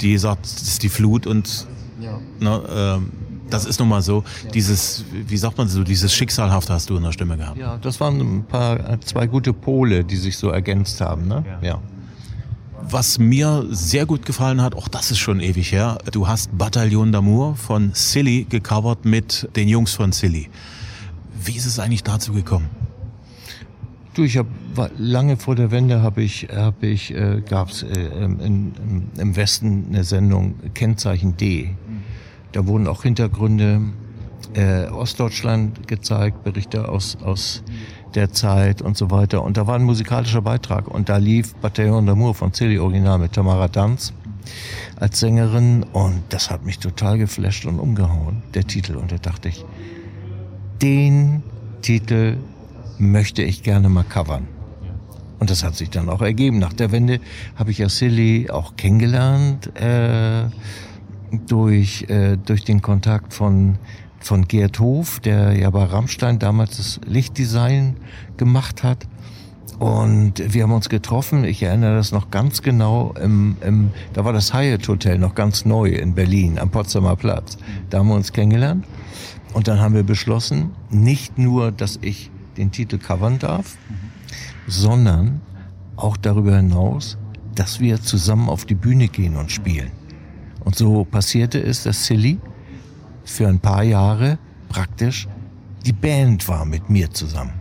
die 0.00 0.16
sagt, 0.18 0.44
das 0.44 0.62
ist 0.62 0.82
die 0.84 0.88
Flut 0.88 1.26
und 1.26 1.66
ja. 2.00 2.20
ne, 2.38 3.00
äh, 3.00 3.23
das 3.54 3.64
ist 3.64 3.80
nun 3.80 3.88
mal 3.88 4.02
so. 4.02 4.24
Dieses, 4.52 5.04
wie 5.12 5.36
sagt 5.36 5.58
man 5.58 5.68
so, 5.68 5.84
dieses 5.84 6.12
Schicksalhaft 6.12 6.70
hast 6.70 6.90
du 6.90 6.96
in 6.96 7.02
der 7.02 7.12
Stimme 7.12 7.36
gehabt. 7.36 7.58
Ja, 7.58 7.78
das 7.78 8.00
waren 8.00 8.20
ein 8.20 8.44
paar, 8.44 9.00
zwei 9.00 9.26
gute 9.26 9.52
Pole, 9.52 10.04
die 10.04 10.16
sich 10.16 10.36
so 10.36 10.50
ergänzt 10.50 11.00
haben, 11.00 11.28
ne? 11.28 11.44
ja. 11.62 11.68
ja. 11.68 11.80
Was 12.86 13.18
mir 13.18 13.64
sehr 13.70 14.04
gut 14.04 14.26
gefallen 14.26 14.60
hat, 14.60 14.74
auch 14.74 14.88
das 14.88 15.10
ist 15.10 15.18
schon 15.18 15.40
ewig 15.40 15.72
her, 15.72 15.96
du 16.12 16.28
hast 16.28 16.56
Bataillon 16.56 17.14
d'Amour 17.14 17.54
von 17.54 17.92
Silly 17.94 18.46
gecovert 18.46 19.06
mit 19.06 19.48
den 19.56 19.68
Jungs 19.68 19.94
von 19.94 20.12
Silly. 20.12 20.50
Wie 21.42 21.56
ist 21.56 21.64
es 21.64 21.78
eigentlich 21.78 22.02
dazu 22.02 22.34
gekommen? 22.34 22.68
Du, 24.14 24.22
ich 24.22 24.36
habe 24.36 24.48
lange 24.98 25.36
vor 25.38 25.56
der 25.56 25.70
Wende 25.70 26.02
habe 26.02 26.22
ich 26.22 26.48
habe 26.54 26.86
ich 26.86 27.12
äh, 27.12 27.42
gab 27.48 27.70
es 27.70 27.82
äh, 27.82 27.88
im, 27.90 28.72
im 29.16 29.36
Westen 29.36 29.86
eine 29.88 30.04
Sendung 30.04 30.54
Kennzeichen 30.74 31.36
D. 31.36 31.74
Da 32.54 32.68
wurden 32.68 32.86
auch 32.86 33.02
Hintergründe 33.02 33.80
äh, 34.54 34.86
Ostdeutschland 34.86 35.88
gezeigt, 35.88 36.44
Berichte 36.44 36.88
aus 36.88 37.18
aus 37.20 37.64
der 38.14 38.32
Zeit 38.32 38.80
und 38.80 38.96
so 38.96 39.10
weiter. 39.10 39.42
Und 39.42 39.56
da 39.56 39.66
war 39.66 39.74
ein 39.74 39.82
musikalischer 39.82 40.40
Beitrag 40.40 40.86
und 40.86 41.08
da 41.08 41.16
lief 41.16 41.56
Bataillon 41.56 42.08
d'Amour 42.08 42.34
von 42.34 42.52
Celi 42.52 42.78
Original 42.78 43.18
mit 43.18 43.32
Tamara 43.32 43.66
Danz 43.66 44.12
als 44.94 45.18
Sängerin 45.18 45.84
und 45.92 46.22
das 46.28 46.48
hat 46.48 46.64
mich 46.64 46.78
total 46.78 47.18
geflasht 47.18 47.66
und 47.66 47.80
umgehauen, 47.80 48.44
der 48.54 48.64
Titel. 48.64 48.94
Und 48.94 49.10
da 49.10 49.16
dachte 49.16 49.48
ich, 49.48 49.64
den 50.80 51.42
Titel 51.82 52.36
möchte 52.98 53.42
ich 53.42 53.64
gerne 53.64 53.88
mal 53.88 54.04
covern. 54.04 54.46
Und 55.40 55.50
das 55.50 55.64
hat 55.64 55.74
sich 55.74 55.90
dann 55.90 56.08
auch 56.08 56.22
ergeben. 56.22 56.60
Nach 56.60 56.72
der 56.72 56.92
Wende 56.92 57.18
habe 57.56 57.72
ich 57.72 57.78
ja 57.78 57.88
Silly 57.88 58.48
auch 58.48 58.76
kennengelernt 58.76 59.74
äh, 59.76 60.44
durch, 61.46 62.06
äh, 62.08 62.36
durch 62.36 62.64
den 62.64 62.82
Kontakt 62.82 63.34
von 63.34 63.78
von 64.24 64.48
Gerd 64.48 64.80
Hof, 64.80 65.20
der 65.20 65.52
ja 65.52 65.68
bei 65.70 65.84
Rammstein 65.84 66.38
damals 66.38 66.78
das 66.78 67.00
Lichtdesign 67.06 67.96
gemacht 68.36 68.82
hat. 68.82 69.06
Und 69.78 70.34
wir 70.54 70.62
haben 70.62 70.72
uns 70.72 70.88
getroffen, 70.88 71.44
ich 71.44 71.62
erinnere 71.62 71.96
das 71.96 72.12
noch 72.12 72.30
ganz 72.30 72.62
genau, 72.62 73.12
im, 73.20 73.56
im, 73.60 73.90
da 74.12 74.24
war 74.24 74.32
das 74.32 74.54
Hyatt 74.54 74.86
Hotel 74.88 75.18
noch 75.18 75.34
ganz 75.34 75.64
neu 75.64 75.88
in 75.90 76.14
Berlin, 76.14 76.58
am 76.58 76.70
Potsdamer 76.70 77.16
Platz. 77.16 77.58
Da 77.90 77.98
haben 77.98 78.08
wir 78.08 78.14
uns 78.14 78.32
kennengelernt. 78.32 78.86
Und 79.52 79.68
dann 79.68 79.78
haben 79.78 79.94
wir 79.94 80.04
beschlossen, 80.04 80.70
nicht 80.90 81.38
nur, 81.38 81.70
dass 81.70 81.98
ich 82.00 82.30
den 82.56 82.70
Titel 82.70 82.98
covern 82.98 83.38
darf, 83.38 83.76
sondern 84.66 85.40
auch 85.96 86.16
darüber 86.16 86.56
hinaus, 86.56 87.18
dass 87.54 87.78
wir 87.78 88.00
zusammen 88.00 88.48
auf 88.48 88.64
die 88.64 88.74
Bühne 88.74 89.08
gehen 89.08 89.36
und 89.36 89.52
spielen. 89.52 89.90
Und 90.64 90.76
so 90.76 91.04
passierte 91.04 91.60
es, 91.60 91.82
dass 91.82 92.06
Silly 92.06 92.38
für 93.24 93.48
ein 93.48 93.60
paar 93.60 93.82
Jahre 93.82 94.38
praktisch 94.68 95.28
die 95.84 95.92
Band 95.92 96.48
war 96.48 96.64
mit 96.64 96.88
mir 96.90 97.10
zusammen. 97.10 97.60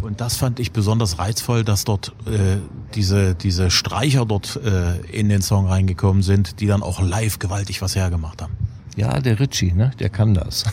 Und 0.00 0.20
das 0.20 0.36
fand 0.36 0.60
ich 0.60 0.72
besonders 0.72 1.18
reizvoll, 1.18 1.64
dass 1.64 1.84
dort 1.84 2.14
äh, 2.26 2.58
diese, 2.94 3.34
diese 3.34 3.70
Streicher 3.70 4.26
dort 4.26 4.56
äh, 4.56 5.00
in 5.06 5.28
den 5.28 5.42
Song 5.42 5.66
reingekommen 5.66 6.22
sind, 6.22 6.60
die 6.60 6.66
dann 6.66 6.82
auch 6.82 7.00
live 7.00 7.38
gewaltig 7.38 7.82
was 7.82 7.96
hergemacht 7.96 8.42
haben. 8.42 8.56
Ja, 8.98 9.20
der 9.20 9.38
Ritchie, 9.38 9.70
ne? 9.70 9.92
Der 10.00 10.08
kann 10.08 10.34
das. 10.34 10.64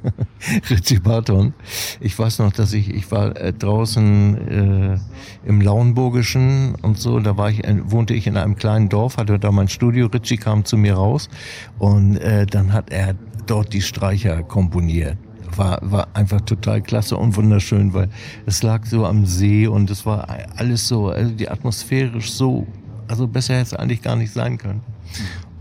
Ritchie 0.70 0.98
Barton. 0.98 1.54
Ich 2.00 2.18
weiß 2.18 2.40
noch, 2.40 2.52
dass 2.52 2.74
ich, 2.74 2.92
ich 2.92 3.10
war 3.10 3.34
äh, 3.34 3.54
draußen 3.54 4.96
äh, 4.96 5.48
im 5.48 5.62
Lauenburgischen 5.62 6.74
und 6.82 6.98
so, 6.98 7.18
da 7.18 7.38
war 7.38 7.48
ich, 7.48 7.64
äh, 7.64 7.78
wohnte 7.90 8.12
ich 8.12 8.26
in 8.26 8.36
einem 8.36 8.56
kleinen 8.56 8.90
Dorf, 8.90 9.16
hatte 9.16 9.38
da 9.38 9.50
mein 9.50 9.68
Studio. 9.68 10.08
Ritchie 10.08 10.36
kam 10.36 10.66
zu 10.66 10.76
mir 10.76 10.96
raus 10.96 11.30
und 11.78 12.18
äh, 12.18 12.44
dann 12.44 12.74
hat 12.74 12.90
er 12.90 13.14
dort 13.46 13.72
die 13.72 13.80
Streicher 13.80 14.42
komponiert. 14.42 15.16
War, 15.56 15.78
war 15.80 16.08
einfach 16.12 16.42
total 16.42 16.82
klasse 16.82 17.16
und 17.16 17.38
wunderschön, 17.38 17.94
weil 17.94 18.10
es 18.44 18.62
lag 18.62 18.84
so 18.84 19.06
am 19.06 19.24
See 19.24 19.66
und 19.66 19.88
es 19.88 20.04
war 20.04 20.28
alles 20.56 20.88
so, 20.88 21.08
also 21.08 21.32
die 21.32 21.48
atmosphärisch 21.48 22.32
so, 22.32 22.66
also 23.08 23.26
besser 23.26 23.54
hätte 23.54 23.62
es 23.62 23.74
eigentlich 23.74 24.02
gar 24.02 24.16
nicht 24.16 24.34
sein 24.34 24.58
können. 24.58 24.82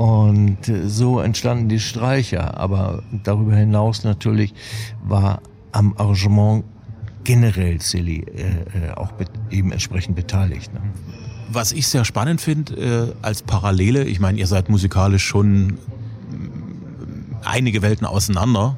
Und 0.01 0.57
so 0.87 1.19
entstanden 1.19 1.69
die 1.69 1.79
Streicher, 1.79 2.57
aber 2.57 3.03
darüber 3.23 3.55
hinaus 3.55 4.03
natürlich 4.03 4.51
war 5.03 5.43
am 5.73 5.93
Arrangement 5.95 6.63
generell 7.23 7.79
Silly 7.79 8.21
äh, 8.21 8.87
äh 8.87 8.91
auch 8.95 9.13
eben 9.51 9.71
entsprechend 9.71 10.15
beteiligt. 10.15 10.73
Ne? 10.73 10.81
Was 11.51 11.71
ich 11.71 11.85
sehr 11.85 12.03
spannend 12.03 12.41
finde 12.41 13.13
äh, 13.13 13.13
als 13.21 13.43
Parallele, 13.43 14.05
ich 14.05 14.19
meine, 14.19 14.39
ihr 14.39 14.47
seid 14.47 14.69
musikalisch 14.69 15.23
schon 15.23 15.77
einige 17.45 17.83
Welten 17.83 18.07
auseinander. 18.07 18.77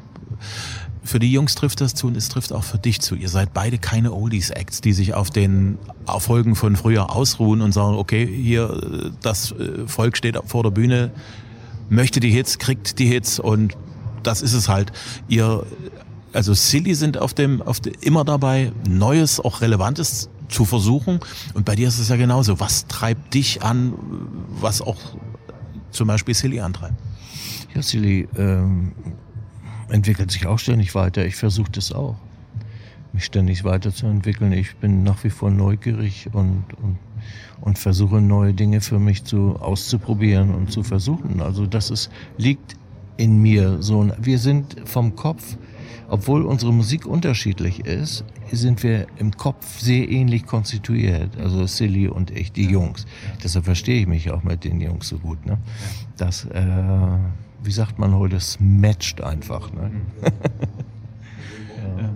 Für 1.03 1.19
die 1.19 1.31
Jungs 1.31 1.55
trifft 1.55 1.81
das 1.81 1.93
zu 1.93 2.07
und 2.07 2.15
es 2.15 2.29
trifft 2.29 2.53
auch 2.53 2.63
für 2.63 2.77
dich 2.77 3.01
zu. 3.01 3.15
Ihr 3.15 3.27
seid 3.27 3.53
beide 3.53 3.77
keine 3.77 4.13
Oldies-Acts, 4.13 4.79
die 4.81 4.93
sich 4.93 5.13
auf 5.13 5.29
den 5.29 5.77
Erfolgen 6.07 6.55
von 6.55 6.75
früher 6.77 7.13
ausruhen 7.13 7.61
und 7.61 7.73
sagen, 7.73 7.95
okay, 7.95 8.25
hier, 8.25 9.11
das 9.21 9.51
äh, 9.51 9.85
Volk 9.85 10.15
steht 10.15 10.37
vor 10.45 10.63
der 10.63 10.71
Bühne, 10.71 11.11
möchte 11.89 12.19
die 12.19 12.31
Hits, 12.31 12.57
kriegt 12.57 12.99
die 12.99 13.05
Hits 13.05 13.39
und 13.39 13.75
das 14.23 14.41
ist 14.41 14.53
es 14.53 14.69
halt. 14.69 14.93
Ihr, 15.27 15.65
also 16.31 16.53
Silly 16.53 16.95
sind 16.95 17.17
auf 17.17 17.33
dem, 17.33 17.61
auf 17.61 17.81
dem, 17.81 17.93
immer 18.01 18.23
dabei, 18.23 18.71
Neues, 18.87 19.39
auch 19.39 19.61
Relevantes 19.61 20.29
zu 20.47 20.65
versuchen. 20.65 21.19
Und 21.53 21.65
bei 21.65 21.75
dir 21.75 21.87
ist 21.87 21.99
es 21.99 22.09
ja 22.09 22.15
genauso. 22.15 22.59
Was 22.59 22.87
treibt 22.87 23.33
dich 23.33 23.61
an, 23.61 23.93
was 24.61 24.81
auch 24.81 24.97
zum 25.91 26.07
Beispiel 26.07 26.33
Silly 26.33 26.59
antreibt? 26.59 26.95
Ja, 27.75 27.81
Silly 27.81 28.27
ähm, 28.37 28.93
entwickelt 29.89 30.31
sich 30.31 30.45
auch 30.45 30.59
ständig 30.59 30.95
weiter. 30.95 31.25
Ich 31.25 31.35
versuche 31.35 31.71
das 31.71 31.91
auch, 31.91 32.15
mich 33.11 33.25
ständig 33.25 33.63
weiterzuentwickeln. 33.63 34.51
Ich 34.53 34.75
bin 34.77 35.03
nach 35.03 35.23
wie 35.23 35.29
vor 35.29 35.51
neugierig 35.51 36.29
und, 36.33 36.65
und, 36.81 36.97
und 37.61 37.77
versuche 37.77 38.21
neue 38.21 38.53
Dinge 38.53 38.81
für 38.81 38.99
mich 38.99 39.23
zu, 39.23 39.55
auszuprobieren 39.59 40.53
und 40.53 40.71
zu 40.71 40.83
versuchen. 40.83 41.41
Also 41.41 41.65
das 41.65 41.89
ist, 41.91 42.11
liegt 42.37 42.75
in 43.17 43.41
mir 43.41 43.81
so. 43.81 44.09
Wir 44.19 44.39
sind 44.39 44.75
vom 44.85 45.15
Kopf, 45.15 45.57
obwohl 46.09 46.43
unsere 46.43 46.73
Musik 46.73 47.05
unterschiedlich 47.05 47.85
ist, 47.85 48.25
sind 48.51 48.83
wir 48.83 49.07
im 49.17 49.35
Kopf 49.35 49.79
sehr 49.79 50.09
ähnlich 50.09 50.45
konstituiert. 50.45 51.37
Also 51.37 51.65
Silly 51.65 52.07
und 52.07 52.31
ich, 52.31 52.51
die 52.51 52.65
Jungs. 52.65 53.05
Deshalb 53.43 53.65
verstehe 53.65 54.01
ich 54.01 54.07
mich 54.07 54.31
auch 54.31 54.43
mit 54.43 54.63
den 54.63 54.81
Jungs 54.81 55.07
so 55.07 55.17
gut. 55.17 55.45
Ne? 55.45 55.57
Das, 56.17 56.45
äh, 56.45 56.61
wie 57.63 57.71
sagt 57.71 57.99
man 57.99 58.13
heute, 58.15 58.35
es 58.35 58.57
matcht 58.59 59.21
einfach. 59.21 59.71
Ne? 59.71 59.91
ja. 61.97 62.09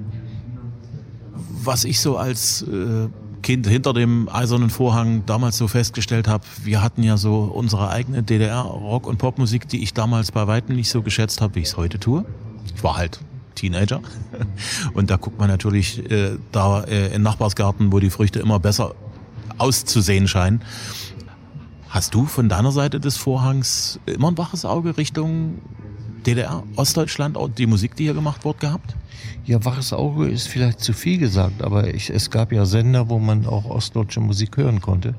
Was 1.63 1.83
ich 1.83 1.99
so 1.99 2.17
als 2.17 2.63
äh, 2.63 3.07
Kind 3.41 3.67
hinter 3.67 3.93
dem 3.93 4.27
eisernen 4.29 4.69
Vorhang 4.69 5.25
damals 5.25 5.57
so 5.57 5.67
festgestellt 5.67 6.27
habe, 6.27 6.43
wir 6.63 6.81
hatten 6.81 7.03
ja 7.03 7.17
so 7.17 7.43
unsere 7.43 7.89
eigene 7.89 8.23
DDR-Rock- 8.23 9.07
und 9.07 9.17
Popmusik, 9.17 9.67
die 9.69 9.83
ich 9.83 9.93
damals 9.93 10.31
bei 10.31 10.47
weitem 10.47 10.75
nicht 10.75 10.89
so 10.89 11.01
geschätzt 11.01 11.41
habe, 11.41 11.55
wie 11.55 11.59
ich 11.59 11.67
es 11.67 11.77
heute 11.77 11.99
tue. 11.99 12.25
Ich 12.75 12.83
war 12.83 12.97
halt 12.97 13.19
Teenager. 13.55 14.01
Und 14.93 15.09
da 15.09 15.17
guckt 15.17 15.39
man 15.39 15.49
natürlich 15.49 16.09
äh, 16.11 16.37
da 16.51 16.83
äh, 16.83 17.13
in 17.15 17.23
Nachbarsgarten, 17.23 17.91
wo 17.91 17.99
die 17.99 18.09
Früchte 18.09 18.39
immer 18.39 18.59
besser 18.59 18.95
auszusehen 19.57 20.27
scheinen. 20.27 20.61
Hast 21.89 22.13
du 22.13 22.25
von 22.25 22.49
deiner 22.49 22.71
Seite 22.71 22.99
des 22.99 23.17
Vorhangs 23.17 23.99
immer 24.05 24.29
ein 24.29 24.37
waches 24.37 24.65
Auge 24.65 24.97
Richtung 24.97 25.61
DDR, 26.25 26.63
Ostdeutschland, 26.75 27.37
die 27.57 27.65
Musik, 27.65 27.95
die 27.95 28.03
hier 28.03 28.13
gemacht 28.13 28.43
wurde, 28.43 28.59
gehabt? 28.59 28.95
Ja, 29.45 29.63
waches 29.63 29.93
Auge 29.93 30.27
ist 30.27 30.49
vielleicht 30.49 30.81
zu 30.81 30.91
viel 30.91 31.17
gesagt, 31.17 31.63
aber 31.63 31.93
ich, 31.93 32.09
es 32.09 32.29
gab 32.29 32.51
ja 32.51 32.65
Sender, 32.65 33.09
wo 33.09 33.19
man 33.19 33.45
auch 33.45 33.65
ostdeutsche 33.65 34.19
Musik 34.19 34.57
hören 34.57 34.81
konnte. 34.81 35.15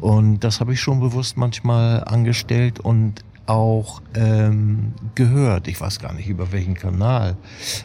Und 0.00 0.40
das 0.40 0.60
habe 0.60 0.72
ich 0.72 0.80
schon 0.80 1.00
bewusst 1.00 1.36
manchmal 1.36 2.02
angestellt 2.04 2.80
und 2.80 3.22
auch 3.44 4.00
ähm, 4.14 4.94
gehört. 5.14 5.68
Ich 5.68 5.78
weiß 5.78 6.00
gar 6.00 6.14
nicht 6.14 6.28
über 6.28 6.52
welchen 6.52 6.74
Kanal, 6.74 7.36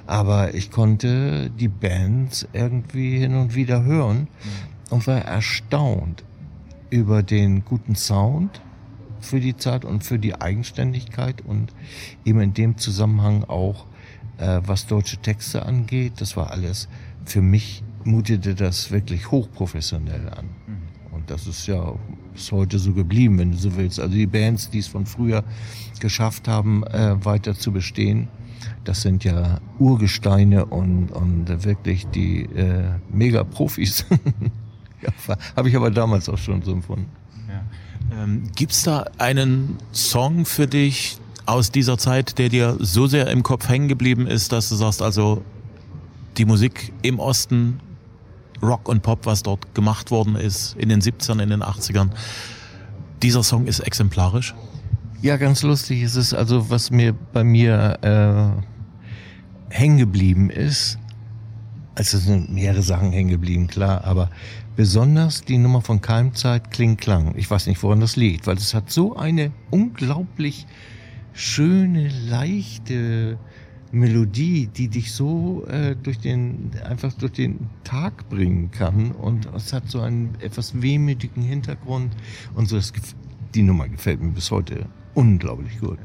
aber 0.07 0.53
ich 0.53 0.71
konnte 0.71 1.49
die 1.49 1.67
Bands 1.67 2.47
irgendwie 2.53 3.19
hin 3.19 3.35
und 3.35 3.55
wieder 3.55 3.83
hören 3.83 4.27
und 4.89 5.05
war 5.07 5.19
erstaunt 5.19 6.23
über 6.93 7.23
den 7.23 7.65
guten 7.65 7.95
Sound 7.95 8.61
für 9.19 9.39
die 9.39 9.57
Zeit 9.57 9.83
und 9.83 10.03
für 10.03 10.19
die 10.19 10.39
Eigenständigkeit 10.39 11.41
und 11.41 11.73
eben 12.23 12.39
in 12.39 12.53
dem 12.53 12.77
Zusammenhang 12.77 13.43
auch, 13.45 13.87
äh, 14.37 14.61
was 14.63 14.85
deutsche 14.85 15.17
Texte 15.17 15.65
angeht. 15.65 16.13
Das 16.17 16.37
war 16.37 16.51
alles, 16.51 16.87
für 17.25 17.41
mich 17.41 17.83
mutete 18.03 18.53
das 18.53 18.91
wirklich 18.91 19.31
hochprofessionell 19.31 20.29
an. 20.29 20.45
Mhm. 20.45 21.15
Und 21.15 21.31
das 21.31 21.47
ist 21.47 21.65
ja 21.65 21.95
bis 22.31 22.51
heute 22.51 22.77
so 22.77 22.93
geblieben, 22.93 23.39
wenn 23.39 23.53
du 23.53 23.57
so 23.57 23.75
willst. 23.75 23.99
Also 23.99 24.13
die 24.13 24.27
Bands, 24.27 24.69
die 24.69 24.79
es 24.79 24.87
von 24.87 25.07
früher 25.07 25.43
geschafft 25.99 26.47
haben, 26.47 26.83
äh, 26.83 27.25
weiter 27.25 27.55
zu 27.55 27.71
bestehen, 27.71 28.27
das 28.83 29.01
sind 29.01 29.23
ja 29.23 29.59
Urgesteine 29.79 30.65
und, 30.65 31.11
und 31.11 31.65
wirklich 31.65 32.05
die 32.07 32.43
äh, 32.43 32.83
Mega-Profis. 33.11 34.05
ja, 35.27 35.37
Habe 35.55 35.69
ich 35.69 35.75
aber 35.75 35.91
damals 35.91 36.29
auch 36.29 36.37
schon 36.37 36.61
so 36.61 36.71
empfunden. 36.71 37.09
Ja. 37.47 38.23
Ähm, 38.23 38.49
Gibt 38.55 38.71
es 38.71 38.83
da 38.83 39.05
einen 39.17 39.77
Song 39.91 40.45
für 40.45 40.67
dich 40.67 41.17
aus 41.45 41.71
dieser 41.71 41.97
Zeit, 41.97 42.37
der 42.37 42.49
dir 42.49 42.77
so 42.79 43.07
sehr 43.07 43.27
im 43.27 43.43
Kopf 43.43 43.67
hängen 43.67 43.87
geblieben 43.87 44.27
ist, 44.27 44.51
dass 44.51 44.69
du 44.69 44.75
sagst, 44.75 45.01
also 45.01 45.43
die 46.37 46.45
Musik 46.45 46.93
im 47.01 47.19
Osten 47.19 47.79
Rock 48.61 48.87
und 48.87 49.03
Pop, 49.03 49.25
was 49.25 49.43
dort 49.43 49.75
gemacht 49.75 50.09
worden 50.09 50.35
ist 50.35 50.75
in 50.77 50.89
den 50.89 51.01
70ern, 51.01 51.41
in 51.41 51.49
den 51.49 51.61
80ern. 51.61 52.09
Dieser 53.21 53.43
Song 53.43 53.67
ist 53.67 53.81
exemplarisch. 53.81 54.55
Ja, 55.21 55.37
ganz 55.37 55.63
lustig 55.63 56.01
ist 56.01 56.15
es, 56.15 56.33
also 56.33 56.69
was 56.69 56.91
mir 56.91 57.13
bei 57.13 57.43
mir 57.43 57.97
äh, 59.69 59.73
hängen 59.73 59.97
geblieben 59.97 60.49
ist, 60.49 60.97
also 61.95 62.17
sind 62.17 62.51
mehrere 62.51 62.81
Sachen 62.81 63.11
hängen 63.11 63.29
geblieben, 63.29 63.67
klar, 63.67 64.03
aber 64.03 64.29
besonders 64.75 65.43
die 65.43 65.57
Nummer 65.57 65.81
von 65.81 66.01
Keimzeit 66.01 66.71
Kling 66.71 66.97
Klang. 66.97 67.35
Ich 67.37 67.49
weiß 67.49 67.67
nicht, 67.67 67.81
woran 67.83 67.99
das 67.99 68.15
liegt, 68.15 68.47
weil 68.47 68.57
es 68.57 68.73
hat 68.73 68.91
so 68.91 69.15
eine 69.15 69.51
unglaublich 69.69 70.65
schöne, 71.33 72.09
leichte 72.27 73.37
Melodie, 73.91 74.67
die 74.67 74.87
dich 74.87 75.11
so 75.11 75.65
äh, 75.67 75.95
durch 75.95 76.17
den 76.17 76.71
einfach 76.83 77.13
durch 77.13 77.33
den 77.33 77.69
Tag 77.83 78.27
bringen 78.27 78.71
kann 78.71 79.11
und 79.11 79.47
es 79.55 79.71
hat 79.71 79.89
so 79.89 80.01
einen 80.01 80.35
etwas 80.39 80.81
wehmütigen 80.81 81.43
Hintergrund 81.43 82.11
und 82.55 82.67
so 82.69 82.75
das, 82.75 82.91
die 83.53 83.61
Nummer 83.61 83.87
gefällt 83.87 84.19
mir 84.19 84.31
bis 84.31 84.49
heute 84.49 84.87
unglaublich 85.13 85.79
gut. 85.79 85.99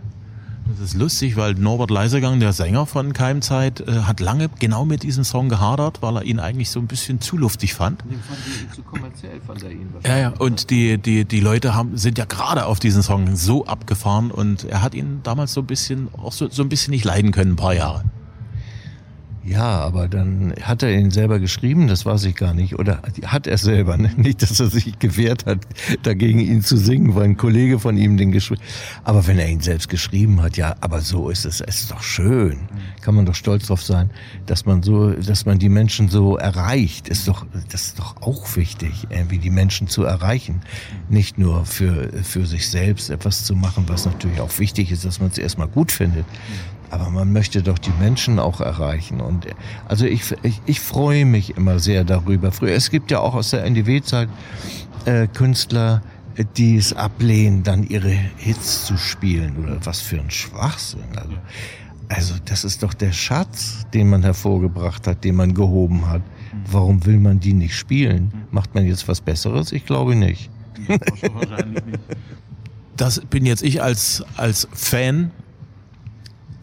Das 0.70 0.80
ist 0.80 0.94
lustig, 0.94 1.36
weil 1.36 1.54
Norbert 1.54 1.90
Leisegang, 1.90 2.40
der 2.40 2.52
Sänger 2.52 2.84
von 2.84 3.12
Keimzeit, 3.12 3.80
äh, 3.80 4.02
hat 4.02 4.20
lange 4.20 4.50
genau 4.58 4.84
mit 4.84 5.02
diesem 5.02 5.24
Song 5.24 5.48
gehadert, 5.48 6.02
weil 6.02 6.16
er 6.16 6.22
ihn 6.24 6.38
eigentlich 6.40 6.70
so 6.70 6.78
ein 6.78 6.86
bisschen 6.86 7.20
zu 7.20 7.36
luftig 7.38 7.74
fand. 7.74 8.02
Den 8.02 8.20
fand 8.20 8.38
ich 8.46 8.74
zu 8.74 8.82
kommerziell, 8.82 9.40
fand 9.40 9.62
er 9.62 9.70
ihn 9.70 9.88
Ja, 10.04 10.18
ja, 10.18 10.28
und 10.38 10.70
die, 10.70 10.98
die, 10.98 11.24
die 11.24 11.40
Leute 11.40 11.74
haben, 11.74 11.96
sind 11.96 12.18
ja 12.18 12.26
gerade 12.26 12.66
auf 12.66 12.80
diesen 12.80 13.02
Song 13.02 13.34
so 13.34 13.64
abgefahren 13.66 14.30
und 14.30 14.64
er 14.64 14.82
hat 14.82 14.94
ihn 14.94 15.20
damals 15.22 15.54
so 15.54 15.62
ein 15.62 15.66
bisschen, 15.66 16.08
auch 16.14 16.32
so, 16.32 16.48
so 16.50 16.62
ein 16.62 16.68
bisschen 16.68 16.90
nicht 16.90 17.04
leiden 17.04 17.32
können, 17.32 17.52
ein 17.52 17.56
paar 17.56 17.74
Jahre. 17.74 18.04
Ja, 19.48 19.80
aber 19.80 20.08
dann 20.08 20.52
hat 20.60 20.82
er 20.82 20.92
ihn 20.92 21.10
selber 21.10 21.38
geschrieben, 21.38 21.86
das 21.86 22.04
weiß 22.04 22.24
ich 22.24 22.34
gar 22.34 22.52
nicht. 22.52 22.78
Oder 22.78 23.00
hat 23.24 23.46
er 23.46 23.56
selber, 23.56 23.96
ne? 23.96 24.10
nicht, 24.16 24.42
dass 24.42 24.60
er 24.60 24.68
sich 24.68 24.98
gewehrt 24.98 25.46
hat, 25.46 25.60
dagegen 26.02 26.40
ihn 26.40 26.62
zu 26.62 26.76
singen, 26.76 27.14
weil 27.14 27.24
ein 27.24 27.36
Kollege 27.36 27.78
von 27.78 27.96
ihm 27.96 28.18
den 28.18 28.30
geschrieben 28.30 28.60
Aber 29.04 29.26
wenn 29.26 29.38
er 29.38 29.48
ihn 29.48 29.60
selbst 29.60 29.88
geschrieben 29.88 30.42
hat, 30.42 30.58
ja, 30.58 30.74
aber 30.80 31.00
so 31.00 31.30
ist 31.30 31.46
es, 31.46 31.62
es 31.62 31.82
ist 31.82 31.90
doch 31.90 32.02
schön. 32.02 32.58
Kann 33.00 33.14
man 33.14 33.24
doch 33.24 33.34
stolz 33.34 33.68
drauf 33.68 33.82
sein, 33.82 34.10
dass 34.44 34.66
man 34.66 34.82
so, 34.82 35.12
dass 35.12 35.46
man 35.46 35.58
die 35.58 35.70
Menschen 35.70 36.08
so 36.08 36.36
erreicht. 36.36 37.08
Ist 37.08 37.26
doch, 37.26 37.46
das 37.70 37.86
ist 37.86 37.98
doch 37.98 38.20
auch 38.20 38.56
wichtig, 38.56 39.06
irgendwie 39.08 39.38
die 39.38 39.50
Menschen 39.50 39.88
zu 39.88 40.04
erreichen. 40.04 40.60
Nicht 41.08 41.38
nur 41.38 41.64
für, 41.64 42.10
für 42.22 42.44
sich 42.44 42.68
selbst 42.68 43.08
etwas 43.08 43.44
zu 43.44 43.54
machen, 43.54 43.84
was 43.86 44.04
natürlich 44.04 44.40
auch 44.40 44.58
wichtig 44.58 44.92
ist, 44.92 45.06
dass 45.06 45.20
man 45.20 45.30
es 45.30 45.38
erstmal 45.38 45.68
gut 45.68 45.90
findet. 45.90 46.26
Aber 46.90 47.10
man 47.10 47.32
möchte 47.32 47.62
doch 47.62 47.78
die 47.78 47.92
Menschen 48.00 48.38
auch 48.38 48.60
erreichen. 48.60 49.20
Und 49.20 49.46
also 49.86 50.06
ich, 50.06 50.34
ich, 50.42 50.60
ich 50.66 50.80
freue 50.80 51.24
mich 51.24 51.56
immer 51.56 51.78
sehr 51.78 52.04
darüber. 52.04 52.52
Früher, 52.52 52.74
es 52.74 52.90
gibt 52.90 53.10
ja 53.10 53.20
auch 53.20 53.34
aus 53.34 53.50
der 53.50 53.64
NDW-Zeit 53.64 54.28
äh, 55.04 55.26
Künstler, 55.26 56.02
die 56.56 56.76
es 56.76 56.92
ablehnen, 56.92 57.62
dann 57.62 57.82
ihre 57.82 58.10
Hits 58.10 58.86
zu 58.86 58.96
spielen. 58.96 59.56
Oder 59.62 59.84
was 59.84 60.00
für 60.00 60.20
ein 60.20 60.30
Schwachsinn. 60.30 61.00
Also, 61.16 61.34
also 62.08 62.34
das 62.44 62.64
ist 62.64 62.82
doch 62.82 62.94
der 62.94 63.12
Schatz, 63.12 63.86
den 63.92 64.08
man 64.08 64.22
hervorgebracht 64.22 65.06
hat, 65.06 65.24
den 65.24 65.36
man 65.36 65.52
gehoben 65.54 66.08
hat. 66.08 66.22
Warum 66.70 67.04
will 67.04 67.18
man 67.18 67.40
die 67.40 67.52
nicht 67.52 67.76
spielen? 67.76 68.32
Macht 68.50 68.74
man 68.74 68.86
jetzt 68.86 69.08
was 69.08 69.20
Besseres? 69.20 69.72
Ich 69.72 69.84
glaube 69.84 70.14
nicht. 70.14 70.50
Das 72.96 73.20
bin 73.20 73.46
jetzt 73.46 73.62
ich 73.62 73.82
als, 73.82 74.24
als 74.36 74.68
Fan 74.72 75.30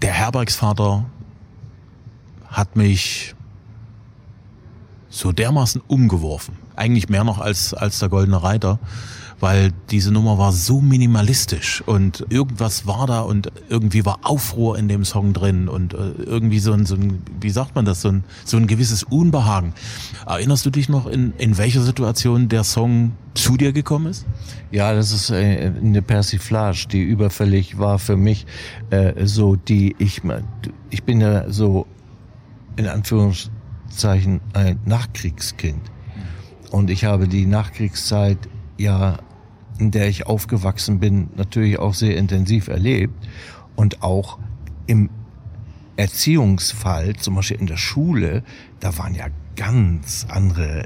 der 0.05 0.13
Herbergsvater 0.13 1.03
hat 2.47 2.75
mich 2.75 3.34
so 5.15 5.31
dermaßen 5.31 5.81
umgeworfen. 5.87 6.57
Eigentlich 6.75 7.07
mehr 7.07 7.23
noch 7.23 7.39
als, 7.39 7.73
als 7.73 7.99
der 7.99 8.09
Goldene 8.09 8.43
Reiter, 8.43 8.79
weil 9.39 9.71
diese 9.89 10.11
Nummer 10.11 10.37
war 10.37 10.51
so 10.51 10.81
minimalistisch 10.81 11.81
und 11.85 12.25
irgendwas 12.29 12.85
war 12.85 13.07
da 13.07 13.21
und 13.21 13.49
irgendwie 13.69 14.05
war 14.05 14.19
Aufruhr 14.23 14.77
in 14.77 14.89
dem 14.89 15.05
Song 15.05 15.31
drin 15.31 15.69
und 15.69 15.93
äh, 15.93 16.11
irgendwie 16.25 16.59
so 16.59 16.73
ein, 16.73 16.85
so 16.85 16.95
ein, 16.95 17.21
wie 17.39 17.49
sagt 17.49 17.75
man 17.75 17.85
das, 17.85 18.01
so 18.01 18.09
ein, 18.09 18.25
so 18.43 18.57
ein 18.57 18.67
gewisses 18.67 19.03
Unbehagen. 19.03 19.73
Erinnerst 20.25 20.65
du 20.65 20.69
dich 20.69 20.89
noch, 20.89 21.05
in, 21.05 21.33
in 21.37 21.57
welcher 21.57 21.81
Situation 21.81 22.49
der 22.49 22.65
Song 22.65 23.13
zu 23.35 23.55
dir 23.55 23.71
gekommen 23.71 24.07
ist? 24.07 24.25
Ja, 24.71 24.93
das 24.93 25.11
ist 25.11 25.29
äh, 25.29 25.71
eine 25.81 26.01
Persiflage, 26.01 26.87
die 26.91 27.01
überfällig 27.01 27.77
war 27.77 27.99
für 27.99 28.17
mich. 28.17 28.45
Äh, 28.89 29.25
so 29.25 29.55
die 29.55 29.95
ich, 29.97 30.21
ich 30.89 31.03
bin 31.03 31.21
ja 31.21 31.49
so 31.49 31.87
in 32.75 32.87
Anführungszeichen 32.87 33.54
ein 34.53 34.79
Nachkriegskind. 34.85 35.81
Und 36.71 36.89
ich 36.89 37.05
habe 37.05 37.27
die 37.27 37.45
Nachkriegszeit 37.45 38.37
ja, 38.77 39.17
in 39.77 39.91
der 39.91 40.07
ich 40.07 40.27
aufgewachsen 40.27 40.99
bin, 40.99 41.29
natürlich 41.35 41.79
auch 41.79 41.93
sehr 41.93 42.17
intensiv 42.17 42.67
erlebt 42.67 43.13
und 43.75 44.03
auch 44.03 44.39
im 44.87 45.09
Erziehungsfall, 45.97 47.15
zum 47.15 47.35
Beispiel 47.35 47.57
in 47.57 47.67
der 47.67 47.77
Schule, 47.77 48.43
da 48.79 48.97
waren 48.97 49.15
ja 49.15 49.27
ganz 49.55 50.25
andere, 50.29 50.85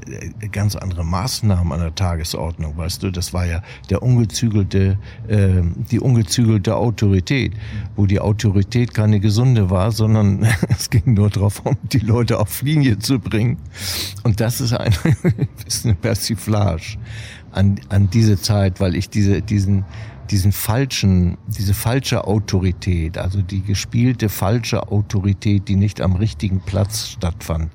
ganz 0.52 0.76
andere 0.76 1.04
Maßnahmen 1.04 1.74
an 1.74 1.80
der 1.80 1.96
Tagesordnung, 1.96 2.78
weißt 2.78 3.04
du. 3.04 3.12
Das 3.12 3.34
war 3.34 3.46
ja 3.46 3.62
der 3.90 4.04
ungezügelte, 4.04 4.98
äh, 5.28 5.62
die 5.92 6.00
ungezügelte 6.00 6.76
Autorität, 6.76 7.54
wo 7.96 8.06
die 8.06 8.20
Autorität 8.20 8.94
keine 8.94 9.20
gesunde 9.20 9.70
war, 9.70 9.92
sondern 9.92 10.44
es 10.70 10.90
ging 10.90 11.14
nur 11.14 11.30
darum, 11.30 11.78
die 11.84 12.00
Leute 12.00 12.40
auf 12.40 12.62
Linie 12.62 13.00
zu 13.00 13.20
bringen. 13.20 13.58
Und 14.24 14.40
das 14.40 14.62
ist 14.62 14.74
eine, 14.74 14.96
ist 15.68 15.86
eine 15.86 15.96
Persiflage 15.96 16.98
an, 17.52 17.80
an 17.90 18.10
diese 18.10 18.40
Zeit, 18.40 18.80
weil 18.80 18.96
ich 18.96 19.10
diese, 19.10 19.42
diesen, 19.42 19.86
diesen 20.30 20.52
falschen, 20.52 21.38
diese 21.48 21.74
falsche 21.74 22.26
Autorität, 22.26 23.18
also 23.18 23.42
die 23.42 23.62
gespielte 23.62 24.30
falsche 24.30 24.92
Autorität, 24.92 25.68
die 25.68 25.76
nicht 25.76 26.02
am 26.02 26.16
richtigen 26.16 26.62
Platz 26.62 27.08
stattfand, 27.08 27.72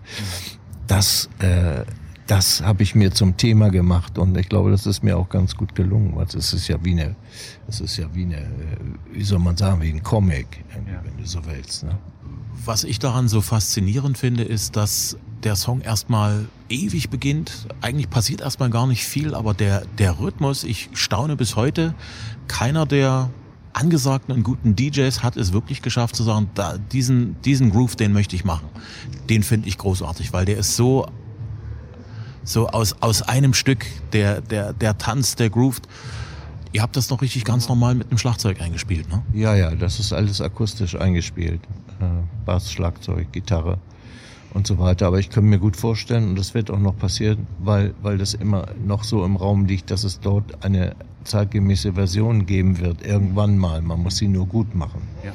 das, 0.86 1.28
äh, 1.38 1.84
das 2.26 2.62
habe 2.62 2.82
ich 2.82 2.94
mir 2.94 3.12
zum 3.12 3.36
Thema 3.36 3.70
gemacht 3.70 4.18
und 4.18 4.36
ich 4.36 4.48
glaube, 4.48 4.70
das 4.70 4.86
ist 4.86 5.02
mir 5.02 5.16
auch 5.16 5.28
ganz 5.28 5.56
gut 5.56 5.74
gelungen, 5.74 6.14
weil 6.14 6.26
es 6.26 6.52
ist 6.52 6.68
ja 6.68 6.82
wie 6.82 6.92
eine, 6.92 7.16
es 7.68 7.80
ist 7.80 7.96
ja 7.96 8.06
wie 8.14 8.24
eine, 8.24 8.38
äh, 8.38 8.46
wie 9.12 9.24
soll 9.24 9.38
man 9.38 9.56
sagen, 9.56 9.80
wie 9.82 9.90
ein 9.90 10.02
Comic, 10.02 10.64
ja. 10.70 11.00
wenn 11.04 11.16
du 11.16 11.26
so 11.26 11.44
willst. 11.44 11.84
Ne? 11.84 11.98
Was 12.64 12.84
ich 12.84 12.98
daran 12.98 13.28
so 13.28 13.40
faszinierend 13.40 14.16
finde, 14.16 14.44
ist, 14.44 14.76
dass 14.76 15.18
der 15.42 15.56
Song 15.56 15.82
erstmal 15.82 16.46
ewig 16.70 17.10
beginnt. 17.10 17.66
Eigentlich 17.82 18.08
passiert 18.08 18.40
erstmal 18.40 18.70
gar 18.70 18.86
nicht 18.86 19.04
viel, 19.04 19.34
aber 19.34 19.52
der, 19.52 19.84
der 19.98 20.18
Rhythmus, 20.18 20.64
ich 20.64 20.88
staune 20.94 21.36
bis 21.36 21.56
heute, 21.56 21.94
keiner 22.48 22.86
der 22.86 23.30
angesagten 23.74 24.32
und 24.34 24.42
guten 24.42 24.76
DJs 24.76 25.22
hat 25.22 25.36
es 25.36 25.52
wirklich 25.52 25.82
geschafft 25.82 26.16
zu 26.16 26.22
sagen, 26.22 26.48
da, 26.54 26.78
diesen, 26.78 27.40
diesen 27.42 27.70
Groove, 27.70 27.96
den 27.96 28.12
möchte 28.12 28.36
ich 28.36 28.44
machen. 28.44 28.68
Den 29.28 29.42
finde 29.42 29.68
ich 29.68 29.78
großartig, 29.78 30.32
weil 30.32 30.44
der 30.44 30.58
ist 30.58 30.76
so, 30.76 31.06
so 32.44 32.68
aus, 32.68 32.96
aus 33.00 33.22
einem 33.22 33.54
Stück, 33.54 33.84
der, 34.12 34.40
der, 34.40 34.72
der 34.72 34.98
Tanz, 34.98 35.36
der 35.36 35.50
Groove. 35.50 35.80
Ihr 36.72 36.82
habt 36.82 36.96
das 36.96 37.06
doch 37.08 37.22
richtig 37.22 37.44
ganz 37.44 37.68
normal 37.68 37.94
mit 37.94 38.10
dem 38.10 38.18
Schlagzeug 38.18 38.60
eingespielt, 38.60 39.08
ne? 39.08 39.22
Ja, 39.32 39.54
ja, 39.54 39.74
das 39.74 40.00
ist 40.00 40.12
alles 40.12 40.40
akustisch 40.40 40.96
eingespielt. 40.96 41.60
Äh, 42.00 42.04
Bass, 42.44 42.72
Schlagzeug, 42.72 43.30
Gitarre 43.32 43.78
und 44.54 44.66
so 44.66 44.78
weiter. 44.78 45.06
Aber 45.06 45.18
ich 45.18 45.28
kann 45.28 45.44
mir 45.44 45.58
gut 45.58 45.76
vorstellen, 45.76 46.30
und 46.30 46.38
das 46.38 46.54
wird 46.54 46.70
auch 46.70 46.78
noch 46.78 46.96
passieren, 46.96 47.46
weil, 47.58 47.92
weil 48.02 48.16
das 48.16 48.34
immer 48.34 48.66
noch 48.86 49.04
so 49.04 49.24
im 49.24 49.36
Raum 49.36 49.66
liegt, 49.66 49.90
dass 49.90 50.04
es 50.04 50.20
dort 50.20 50.64
eine 50.64 50.94
zeitgemäße 51.24 51.94
Version 51.94 52.46
geben 52.46 52.78
wird. 52.78 53.04
Irgendwann 53.04 53.58
mal. 53.58 53.82
Man 53.82 54.02
muss 54.02 54.16
sie 54.16 54.28
nur 54.28 54.46
gut 54.46 54.74
machen. 54.74 55.02
Ja. 55.24 55.32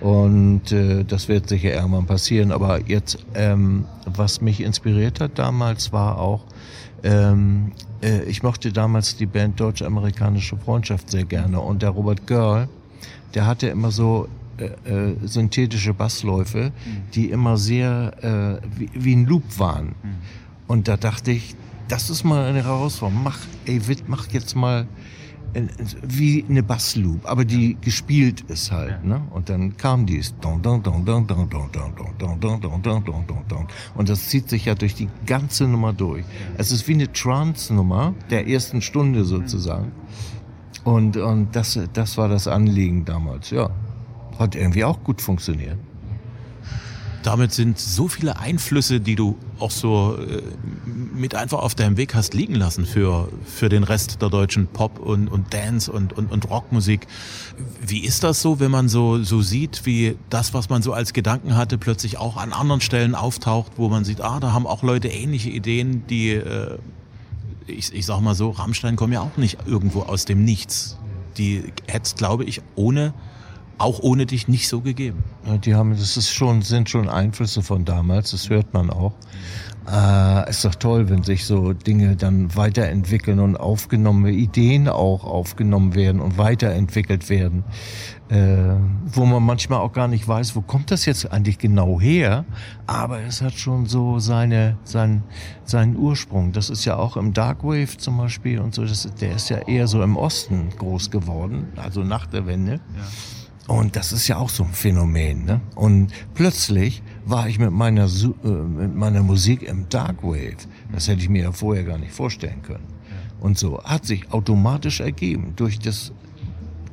Und 0.00 0.72
äh, 0.72 1.04
das 1.04 1.28
wird 1.28 1.48
sicher 1.48 1.72
irgendwann 1.72 2.06
passieren. 2.06 2.52
Aber 2.52 2.80
jetzt, 2.86 3.18
ähm, 3.34 3.86
was 4.04 4.40
mich 4.40 4.60
inspiriert 4.60 5.20
hat 5.20 5.38
damals, 5.38 5.92
war 5.92 6.18
auch, 6.18 6.44
ähm, 7.02 7.72
äh, 8.02 8.24
ich 8.24 8.42
mochte 8.42 8.72
damals 8.72 9.16
die 9.16 9.26
Band 9.26 9.60
Deutsch-Amerikanische 9.60 10.56
Freundschaft 10.56 11.10
sehr 11.10 11.24
gerne. 11.24 11.60
Und 11.60 11.82
der 11.82 11.90
Robert 11.90 12.26
Girl, 12.26 12.68
der 13.34 13.46
hatte 13.46 13.68
immer 13.68 13.90
so 13.90 14.28
äh, 14.58 14.64
äh, 14.90 15.16
synthetische 15.24 15.94
Bassläufe, 15.94 16.64
mhm. 16.64 17.10
die 17.14 17.30
immer 17.30 17.56
sehr 17.56 18.60
äh, 18.62 18.78
wie, 18.78 18.90
wie, 18.94 19.14
ein 19.14 19.26
Loop 19.26 19.58
waren. 19.58 19.86
Mhm. 19.86 20.16
Und 20.66 20.88
da 20.88 20.96
dachte 20.96 21.30
ich, 21.32 21.54
das 21.88 22.10
ist 22.10 22.24
mal 22.24 22.46
eine 22.46 22.64
Herausforderung. 22.64 23.22
Mach, 23.22 23.38
ey, 23.66 23.86
Witt, 23.86 24.08
mach 24.08 24.28
jetzt 24.28 24.56
mal 24.56 24.86
wie 26.02 26.44
eine 26.48 26.62
Bassloop, 26.62 27.20
aber 27.24 27.44
die 27.44 27.76
gespielt 27.80 28.42
ist 28.42 28.72
halt. 28.72 29.04
Ne? 29.04 29.22
Und 29.30 29.48
dann 29.48 29.76
kam 29.76 30.06
dies. 30.06 30.34
Und 33.94 34.08
das 34.08 34.28
zieht 34.28 34.48
sich 34.50 34.64
ja 34.66 34.74
durch 34.74 34.94
die 34.94 35.08
ganze 35.24 35.64
Nummer 35.64 35.92
durch. 35.92 36.24
Es 36.58 36.72
ist 36.72 36.86
wie 36.88 36.94
eine 36.94 37.12
Trance-Nummer 37.12 38.14
der 38.30 38.48
ersten 38.48 38.82
Stunde 38.82 39.24
sozusagen. 39.24 39.92
Und, 40.84 41.16
und 41.16 41.56
das, 41.56 41.78
das 41.92 42.16
war 42.16 42.28
das 42.28 42.46
Anliegen 42.46 43.04
damals, 43.04 43.50
ja. 43.50 43.70
Hat 44.38 44.54
irgendwie 44.54 44.84
auch 44.84 45.02
gut 45.02 45.20
funktioniert 45.20 45.78
damit 47.26 47.52
sind 47.52 47.76
so 47.76 48.06
viele 48.06 48.38
Einflüsse, 48.38 49.00
die 49.00 49.16
du 49.16 49.36
auch 49.58 49.72
so 49.72 50.16
äh, 50.16 50.42
mit 50.86 51.34
einfach 51.34 51.58
auf 51.58 51.74
deinem 51.74 51.96
Weg 51.96 52.14
hast 52.14 52.34
liegen 52.34 52.54
lassen 52.54 52.86
für, 52.86 53.28
für 53.44 53.68
den 53.68 53.82
Rest 53.82 54.22
der 54.22 54.28
deutschen 54.28 54.68
Pop- 54.68 55.00
und, 55.00 55.26
und 55.26 55.52
Dance- 55.52 55.90
und, 55.90 56.12
und, 56.12 56.30
und 56.30 56.48
Rockmusik. 56.48 57.08
Wie 57.84 58.04
ist 58.04 58.22
das 58.22 58.42
so, 58.42 58.60
wenn 58.60 58.70
man 58.70 58.88
so, 58.88 59.24
so 59.24 59.42
sieht, 59.42 59.86
wie 59.86 60.16
das, 60.30 60.54
was 60.54 60.68
man 60.68 60.82
so 60.82 60.92
als 60.92 61.12
Gedanken 61.12 61.56
hatte, 61.56 61.78
plötzlich 61.78 62.16
auch 62.18 62.36
an 62.36 62.52
anderen 62.52 62.80
Stellen 62.80 63.16
auftaucht, 63.16 63.72
wo 63.74 63.88
man 63.88 64.04
sieht, 64.04 64.20
ah, 64.20 64.38
da 64.38 64.52
haben 64.52 64.68
auch 64.68 64.84
Leute 64.84 65.08
ähnliche 65.08 65.50
Ideen, 65.50 66.06
die, 66.06 66.30
äh, 66.30 66.78
ich, 67.66 67.92
ich 67.92 68.06
sag 68.06 68.20
mal 68.20 68.36
so, 68.36 68.50
Rammstein 68.50 68.94
kommen 68.94 69.12
ja 69.12 69.22
auch 69.22 69.36
nicht 69.36 69.58
irgendwo 69.66 70.02
aus 70.02 70.26
dem 70.26 70.44
Nichts. 70.44 70.96
Die 71.38 71.64
hätte 71.88 72.14
glaube 72.14 72.44
ich, 72.44 72.62
ohne 72.76 73.14
auch 73.78 74.00
ohne 74.00 74.26
dich 74.26 74.48
nicht 74.48 74.68
so 74.68 74.80
gegeben. 74.80 75.24
Ja, 75.46 75.58
die 75.58 75.74
haben, 75.74 75.90
das 75.90 76.16
ist 76.16 76.30
schon, 76.30 76.62
sind 76.62 76.88
schon 76.88 77.08
Einflüsse 77.08 77.62
von 77.62 77.84
damals, 77.84 78.30
das 78.30 78.48
hört 78.48 78.72
man 78.72 78.90
auch. 78.90 79.12
Äh, 79.90 80.50
ist 80.50 80.64
doch 80.64 80.74
toll, 80.74 81.08
wenn 81.10 81.22
sich 81.22 81.44
so 81.44 81.72
Dinge 81.72 82.16
dann 82.16 82.56
weiterentwickeln 82.56 83.38
und 83.38 83.56
aufgenommene 83.56 84.32
Ideen 84.32 84.88
auch 84.88 85.24
aufgenommen 85.24 85.94
werden 85.94 86.20
und 86.20 86.38
weiterentwickelt 86.38 87.28
werden, 87.28 87.62
äh, 88.28 88.74
wo 89.04 89.26
man 89.26 89.44
manchmal 89.44 89.78
auch 89.78 89.92
gar 89.92 90.08
nicht 90.08 90.26
weiß, 90.26 90.56
wo 90.56 90.60
kommt 90.60 90.90
das 90.90 91.04
jetzt 91.04 91.30
eigentlich 91.30 91.58
genau 91.58 92.00
her, 92.00 92.44
aber 92.88 93.20
es 93.20 93.42
hat 93.42 93.54
schon 93.54 93.86
so 93.86 94.18
seine, 94.18 94.76
sein, 94.82 95.22
seinen 95.64 95.96
Ursprung. 95.96 96.50
Das 96.50 96.68
ist 96.68 96.84
ja 96.84 96.96
auch 96.96 97.16
im 97.16 97.32
Darkwave 97.32 97.96
zum 97.96 98.16
Beispiel 98.16 98.58
und 98.58 98.74
so, 98.74 98.84
das, 98.84 99.08
der 99.20 99.36
ist 99.36 99.50
ja 99.50 99.58
eher 99.58 99.86
so 99.86 100.02
im 100.02 100.16
Osten 100.16 100.70
groß 100.76 101.12
geworden, 101.12 101.68
also 101.76 102.02
nach 102.02 102.26
der 102.26 102.46
Wende. 102.46 102.80
Ja. 102.96 103.04
Und 103.66 103.96
das 103.96 104.12
ist 104.12 104.28
ja 104.28 104.36
auch 104.36 104.50
so 104.50 104.62
ein 104.64 104.72
Phänomen. 104.72 105.44
Ne? 105.44 105.60
Und 105.74 106.12
plötzlich 106.34 107.02
war 107.24 107.48
ich 107.48 107.58
mit 107.58 107.72
meiner, 107.72 108.04
äh, 108.04 108.48
mit 108.48 108.94
meiner 108.94 109.22
Musik 109.22 109.62
im 109.62 109.88
Darkwave. 109.88 110.56
Das 110.92 111.08
hätte 111.08 111.22
ich 111.22 111.28
mir 111.28 111.42
ja 111.42 111.52
vorher 111.52 111.82
gar 111.82 111.98
nicht 111.98 112.12
vorstellen 112.12 112.62
können. 112.62 112.84
Und 113.40 113.58
so 113.58 113.82
hat 113.82 114.06
sich 114.06 114.32
automatisch 114.32 115.00
ergeben 115.00 115.52
durch 115.56 115.78
das 115.78 116.12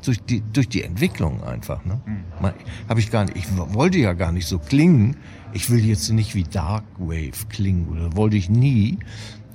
durch 0.06 0.20
die, 0.20 0.42
durch 0.42 0.68
die 0.68 0.84
Entwicklung 0.84 1.44
einfach. 1.44 1.86
Ne? 1.86 2.02
Mhm. 2.06 2.52
Hab 2.90 2.98
ich 2.98 3.10
gar 3.10 3.24
nicht, 3.24 3.38
ich 3.38 3.46
wollte 3.56 4.00
ja 4.00 4.12
gar 4.12 4.34
nicht 4.34 4.48
so 4.48 4.60
klingen. 4.60 5.16
Ich 5.54 5.70
will 5.70 5.86
jetzt 5.86 6.10
nicht 6.10 6.36
wie 6.36 6.44
Darkwave 6.44 7.48
klingen 7.50 7.88
oder 7.88 8.16
wollte 8.16 8.36
ich 8.36 8.50
nie. 8.50 8.98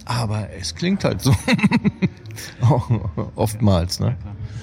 Aber 0.07 0.49
es 0.59 0.75
klingt 0.75 1.05
halt 1.05 1.21
so. 1.21 1.35
Oftmals, 3.35 4.01
ne? 4.01 4.17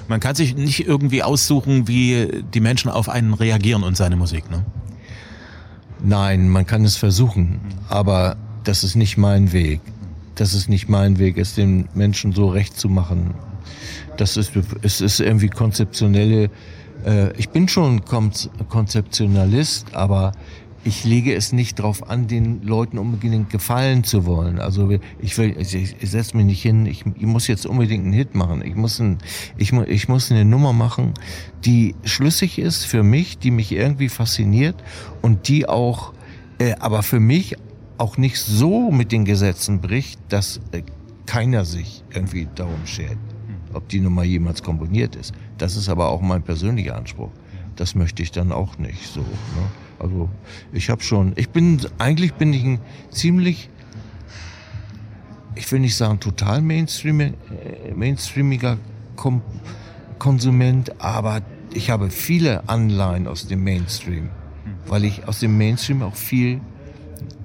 Man 0.08 0.20
kann 0.20 0.36
sich 0.36 0.56
nicht 0.56 0.88
irgendwie 0.88 1.24
aussuchen, 1.24 1.88
wie 1.88 2.44
die 2.54 2.60
Menschen 2.60 2.92
auf 2.92 3.10
einen 3.10 3.34
reagieren 3.34 3.84
und 3.84 3.98
seine 3.98 4.16
Musik, 4.16 4.50
ne? 4.52 4.64
Nein, 6.04 6.50
man 6.50 6.68
kann 6.68 6.86
es 6.86 6.98
versuchen, 6.98 7.60
aber 7.90 8.36
das 8.64 8.84
ist 8.84 8.96
nicht 8.96 9.18
mein 9.18 9.54
Weg. 9.54 9.82
Das 10.36 10.54
ist 10.54 10.70
nicht 10.70 10.90
mein 10.90 11.18
Weg, 11.18 11.38
es 11.38 11.56
den 11.56 11.88
Menschen 11.96 12.34
so 12.34 12.50
recht 12.50 12.78
zu 12.78 12.90
machen. 12.90 13.34
Das 14.18 14.38
ist, 14.38 14.52
es 14.82 15.02
ist 15.02 15.20
irgendwie 15.20 15.48
konzeptionelle, 15.48 16.50
äh, 17.06 17.32
ich 17.38 17.50
bin 17.50 17.68
schon 17.68 18.04
Konzeptionalist, 18.06 19.96
aber 19.96 20.34
ich 20.86 21.04
lege 21.04 21.34
es 21.34 21.52
nicht 21.52 21.80
darauf 21.80 22.10
an, 22.12 22.28
den 22.28 22.62
Leuten 22.62 23.00
unbedingt 23.00 23.50
gefallen 23.50 24.04
zu 24.04 24.26
wollen. 24.26 24.60
Also 24.60 24.92
ich 25.18 25.36
will, 25.36 25.56
ich, 25.60 25.74
ich 25.74 26.12
setze 26.12 26.38
mich 26.38 26.46
nicht 26.46 26.62
hin, 26.62 26.86
ich, 26.86 27.04
ich, 27.16 27.26
muss 27.26 27.48
jetzt 27.48 27.66
unbedingt 27.66 28.04
einen 28.04 28.14
Hit 28.14 28.36
machen. 28.36 28.64
Ich 28.64 28.76
muss, 28.76 29.00
ein, 29.00 29.18
ich, 29.58 29.74
ich 29.74 30.08
muss 30.08 30.32
eine 30.32 30.46
Nummer 30.46 30.74
machen, 30.74 31.16
die 31.66 31.96
schlüssig 32.04 32.60
ist 32.60 32.86
für 32.86 33.02
mich, 33.02 33.40
die 33.40 33.50
mich 33.50 33.72
irgendwie 33.72 34.10
fasziniert 34.10 34.76
und 35.24 35.48
die 35.48 35.68
auch, 35.68 36.14
äh, 36.60 36.76
aber 36.80 37.02
für 37.02 37.20
mich 37.20 37.56
auch 37.98 38.18
nicht 38.18 38.38
so 38.38 38.92
mit 38.92 39.12
den 39.12 39.26
Gesetzen 39.26 39.82
bricht, 39.82 40.20
dass 40.30 40.62
äh, 40.72 40.84
keiner 41.26 41.66
sich 41.66 42.04
irgendwie 42.14 42.48
darum 42.54 42.86
schert, 42.86 43.18
ob 43.74 43.90
die 43.90 44.02
Nummer 44.02 44.24
jemals 44.24 44.62
komponiert 44.62 45.16
ist. 45.16 45.34
Das 45.58 45.78
ist 45.78 45.90
aber 45.90 46.10
auch 46.10 46.22
mein 46.22 46.44
persönlicher 46.44 46.96
Anspruch. 46.96 47.32
Das 47.76 47.96
möchte 47.96 48.22
ich 48.22 48.32
dann 48.32 48.52
auch 48.52 48.78
nicht 48.78 49.08
so. 49.08 49.22
Ne? 49.22 49.85
Also 50.00 50.30
ich 50.74 50.90
habe 50.90 51.02
schon, 51.02 51.34
ich 51.36 51.50
bin, 51.50 51.80
eigentlich 51.98 52.34
bin 52.34 52.54
ich 52.54 52.64
ein 52.64 52.80
ziemlich, 53.12 53.70
ich 55.56 55.72
will 55.72 55.80
nicht 55.80 55.96
sagen 55.96 56.20
total 56.20 56.62
Mainstream, 56.62 57.20
äh, 57.22 57.34
mainstreamiger 57.96 58.78
Kom 59.16 59.42
Konsument, 60.18 61.02
aber 61.02 61.42
ich 61.74 61.90
habe 61.90 62.10
viele 62.10 62.68
Anleihen 62.70 63.28
aus 63.28 63.48
dem 63.48 63.64
Mainstream, 63.64 64.30
weil 64.88 65.04
ich 65.04 65.28
aus 65.28 65.40
dem 65.40 65.58
Mainstream 65.58 66.02
auch 66.04 66.16
viel, 66.16 66.62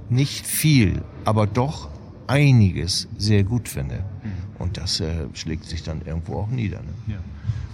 nicht 0.08 0.46
viel, 0.46 1.02
aber 1.24 1.46
doch 1.46 1.90
einiges 2.28 3.08
sehr 3.18 3.42
gut 3.42 3.68
finde. 3.68 4.04
Und 4.60 4.76
das 4.76 5.00
äh, 5.00 5.26
schlägt 5.32 5.64
sich 5.64 5.82
dann 5.82 6.02
irgendwo 6.04 6.36
auch 6.36 6.48
nieder. 6.48 6.80
Ne? 6.80 7.14
Ja. 7.14 7.18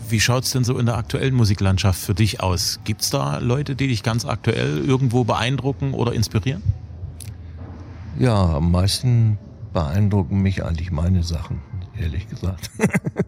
Wie 0.09 0.21
schaut's 0.21 0.53
denn 0.53 0.64
so 0.64 0.79
in 0.79 0.87
der 0.87 0.97
aktuellen 0.97 1.35
Musiklandschaft 1.35 2.01
für 2.01 2.14
dich 2.14 2.40
aus? 2.40 2.81
Gibt's 2.85 3.11
da 3.11 3.38
Leute, 3.38 3.75
die 3.75 3.88
dich 3.88 4.03
ganz 4.03 4.25
aktuell 4.25 4.85
irgendwo 4.85 5.25
beeindrucken 5.25 5.95
oder 5.95 6.12
inspirieren? 6.12 6.62
Ja, 8.19 8.57
am 8.57 8.71
meisten 8.71 9.38
beeindrucken 9.73 10.40
mich 10.40 10.64
eigentlich 10.64 10.90
meine 10.90 11.23
Sachen, 11.23 11.61
ehrlich 12.01 12.29
gesagt. 12.29 12.71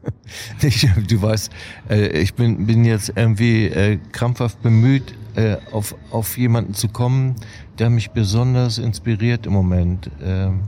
ich, 0.62 0.88
du 1.08 1.20
weißt, 1.20 1.50
äh, 1.90 2.20
ich 2.20 2.34
bin, 2.34 2.66
bin 2.66 2.84
jetzt 2.84 3.12
irgendwie 3.14 3.66
äh, 3.66 3.98
krampfhaft 4.12 4.62
bemüht, 4.62 5.14
äh, 5.34 5.56
auf, 5.72 5.94
auf 6.10 6.38
jemanden 6.38 6.74
zu 6.74 6.88
kommen, 6.88 7.36
der 7.78 7.90
mich 7.90 8.12
besonders 8.12 8.78
inspiriert 8.78 9.46
im 9.46 9.52
Moment. 9.52 10.10
Ähm, 10.22 10.60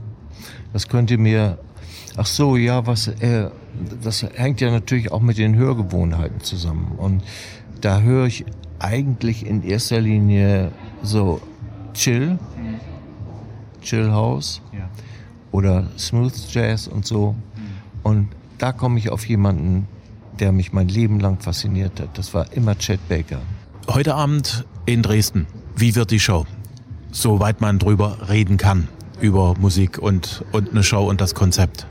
das 0.73 0.87
könnte 0.87 1.17
mir 1.17 1.57
Ach 2.17 2.25
so, 2.25 2.57
ja, 2.57 2.85
was, 2.85 3.07
äh, 3.07 3.49
das 4.03 4.23
hängt 4.23 4.61
ja 4.61 4.71
natürlich 4.71 5.11
auch 5.11 5.21
mit 5.21 5.37
den 5.37 5.55
Hörgewohnheiten 5.55 6.41
zusammen. 6.41 6.93
Und 6.97 7.23
da 7.79 8.01
höre 8.01 8.25
ich 8.27 8.45
eigentlich 8.79 9.45
in 9.45 9.63
erster 9.63 10.01
Linie 10.01 10.71
so 11.03 11.41
Chill, 11.93 12.37
Chill 13.81 14.11
House 14.11 14.61
ja. 14.73 14.89
oder 15.51 15.87
Smooth 15.97 16.33
Jazz 16.51 16.87
und 16.87 17.05
so. 17.05 17.35
Und 18.03 18.29
da 18.57 18.71
komme 18.71 18.99
ich 18.99 19.09
auf 19.09 19.27
jemanden, 19.27 19.87
der 20.39 20.51
mich 20.51 20.73
mein 20.73 20.87
Leben 20.87 21.19
lang 21.19 21.39
fasziniert 21.39 21.99
hat. 21.99 22.17
Das 22.17 22.33
war 22.33 22.51
immer 22.53 22.77
Chet 22.77 23.07
Baker. 23.07 23.41
Heute 23.87 24.15
Abend 24.15 24.65
in 24.85 25.01
Dresden. 25.01 25.47
Wie 25.75 25.95
wird 25.95 26.11
die 26.11 26.19
Show? 26.19 26.45
Soweit 27.11 27.61
man 27.61 27.79
drüber 27.79 28.29
reden 28.29 28.57
kann, 28.57 28.87
über 29.21 29.55
Musik 29.59 29.97
und, 29.97 30.43
und 30.51 30.71
eine 30.71 30.83
Show 30.83 31.07
und 31.07 31.21
das 31.21 31.35
Konzept. 31.35 31.85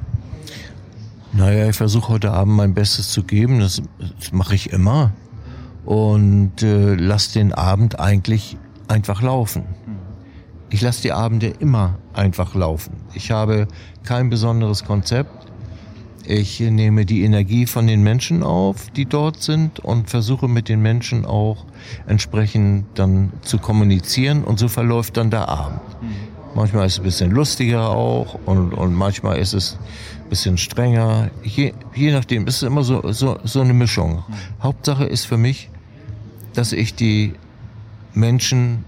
Naja, 1.33 1.69
ich 1.69 1.77
versuche 1.77 2.09
heute 2.09 2.33
Abend 2.33 2.57
mein 2.57 2.75
Bestes 2.75 3.11
zu 3.11 3.23
geben. 3.23 3.61
Das, 3.61 3.81
das 3.99 4.33
mache 4.33 4.55
ich 4.55 4.73
immer. 4.73 5.13
Und 5.85 6.63
äh, 6.63 6.95
lass 6.95 7.33
den 7.33 7.53
Abend 7.53 8.01
eigentlich 8.01 8.57
einfach 8.89 9.23
laufen. 9.23 9.65
Ich 10.71 10.81
lasse 10.83 11.03
die 11.03 11.13
Abende 11.13 11.49
immer 11.49 11.99
einfach 12.13 12.55
laufen. 12.55 12.97
Ich 13.15 13.31
habe 13.31 13.69
kein 14.05 14.31
besonderes 14.31 14.85
Konzept. 14.85 15.47
Ich 16.27 16.61
nehme 16.61 17.07
die 17.07 17.25
Energie 17.25 17.67
von 17.67 17.87
den 17.87 18.03
Menschen 18.03 18.43
auf, 18.43 18.91
die 18.91 19.07
dort 19.07 19.43
sind 19.43 19.81
und 19.81 20.11
versuche 20.11 20.49
mit 20.49 20.69
den 20.69 20.81
Menschen 20.81 21.25
auch 21.25 21.65
entsprechend 22.07 22.87
dann 22.95 23.33
zu 23.43 23.59
kommunizieren 23.59 24.45
und 24.45 24.59
so 24.59 24.69
verläuft 24.69 25.17
dann 25.17 25.31
der 25.31 25.49
Abend. 25.49 25.81
Manchmal 26.55 26.87
ist 26.87 26.95
es 26.95 26.99
ein 26.99 27.05
bisschen 27.05 27.31
lustiger 27.31 27.91
auch 27.91 28.39
und, 28.47 28.75
und 28.75 28.95
manchmal 28.95 29.39
ist 29.39 29.53
es 29.53 29.79
ein 30.23 30.29
bisschen 30.29 30.59
strenger. 30.59 31.31
Je, 31.43 31.73
je 31.95 32.13
nachdem, 32.13 32.47
es 32.47 32.57
ist 32.57 32.63
immer 32.65 32.83
so, 32.83 33.13
so, 33.13 33.39
so 33.45 33.61
eine 33.61 33.73
Mischung. 33.73 34.25
Hauptsache 34.61 35.05
ist 35.05 35.27
für 35.27 35.37
mich, 35.37 35.71
dass 36.55 36.73
ich 36.73 36.95
die 36.95 37.35
Menschen 38.13 38.85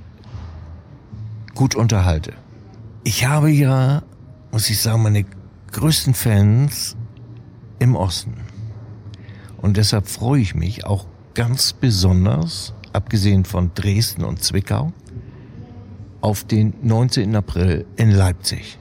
gut 1.55 1.75
unterhalte. 1.75 2.33
Ich 3.05 3.27
habe 3.27 3.51
ja, 3.51 4.03
muss 4.51 4.68
ich 4.70 4.81
sagen, 4.81 5.03
meine 5.03 5.25
größten 5.70 6.14
Fans 6.14 6.96
im 7.79 7.96
Osten. 7.96 8.35
Und 9.59 9.77
deshalb 9.77 10.09
freue 10.09 10.40
ich 10.40 10.55
mich 10.55 10.85
auch 10.85 11.07
ganz 11.35 11.72
besonders, 11.72 12.75
abgesehen 12.92 13.44
von 13.44 13.70
Dresden 13.75 14.25
und 14.25 14.42
Zwickau, 14.42 14.92
auf 16.23 16.45
den 16.45 16.73
19. 16.83 17.37
April 17.37 17.85
in 17.97 18.11
Leipzig. 18.11 18.79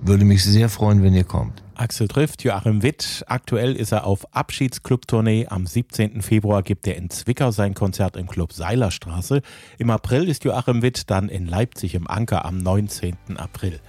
Würde 0.00 0.24
mich 0.24 0.42
sehr 0.42 0.68
freuen, 0.68 1.02
wenn 1.02 1.14
ihr 1.14 1.24
kommt. 1.24 1.62
Axel 1.74 2.08
trifft 2.08 2.42
Joachim 2.42 2.82
Witt. 2.82 3.24
Aktuell 3.28 3.76
ist 3.76 3.92
er 3.92 4.04
auf 4.04 4.34
Abschiedsclub-Tournee. 4.34 5.46
Am 5.48 5.66
17. 5.66 6.22
Februar 6.22 6.62
gibt 6.62 6.86
er 6.86 6.96
in 6.96 7.10
Zwickau 7.10 7.50
sein 7.50 7.74
Konzert 7.74 8.16
im 8.16 8.26
Club 8.26 8.52
Seilerstraße. 8.52 9.42
Im 9.78 9.90
April 9.90 10.28
ist 10.28 10.44
Joachim 10.44 10.82
Witt 10.82 11.10
dann 11.10 11.28
in 11.28 11.46
Leipzig 11.46 11.94
im 11.94 12.08
Anker 12.08 12.44
am 12.44 12.58
19. 12.58 13.16
April. 13.36 13.80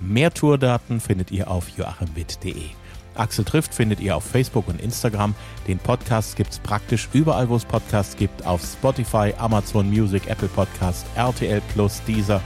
Mehr 0.00 0.32
Tourdaten 0.32 1.00
findet 1.00 1.30
ihr 1.30 1.50
auf 1.50 1.68
joachimwitt.de. 1.70 2.81
Axel 3.14 3.44
trifft 3.44 3.74
findet 3.74 4.00
ihr 4.00 4.16
auf 4.16 4.24
Facebook 4.24 4.68
und 4.68 4.80
Instagram. 4.80 5.34
Den 5.68 5.78
Podcast 5.78 6.36
gibt 6.36 6.52
es 6.52 6.58
praktisch 6.58 7.08
überall, 7.12 7.48
wo 7.48 7.56
es 7.56 7.64
Podcasts 7.64 8.16
gibt. 8.16 8.46
Auf 8.46 8.62
Spotify, 8.62 9.34
Amazon 9.38 9.88
Music, 9.88 10.28
Apple 10.28 10.48
Podcast, 10.48 11.06
RTL 11.14 11.60
Plus, 11.72 12.02
Deezer, 12.06 12.40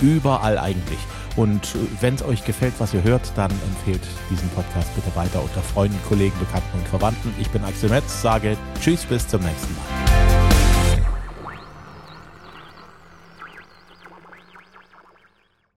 überall 0.00 0.58
eigentlich. 0.58 0.98
Und 1.36 1.76
wenn 2.00 2.14
es 2.14 2.22
euch 2.22 2.44
gefällt, 2.44 2.74
was 2.78 2.92
ihr 2.92 3.02
hört, 3.02 3.32
dann 3.36 3.50
empfehlt 3.50 4.02
diesen 4.30 4.48
Podcast 4.50 4.94
bitte 4.94 5.14
weiter 5.14 5.42
unter 5.42 5.62
Freunden, 5.62 5.98
Kollegen, 6.08 6.38
Bekannten 6.38 6.78
und 6.78 6.88
Verwandten. 6.88 7.32
Ich 7.40 7.48
bin 7.50 7.64
Axel 7.64 7.88
Metz, 7.88 8.20
sage 8.20 8.56
Tschüss, 8.80 9.04
bis 9.04 9.26
zum 9.28 9.42
nächsten 9.42 9.74
Mal. 9.74 10.29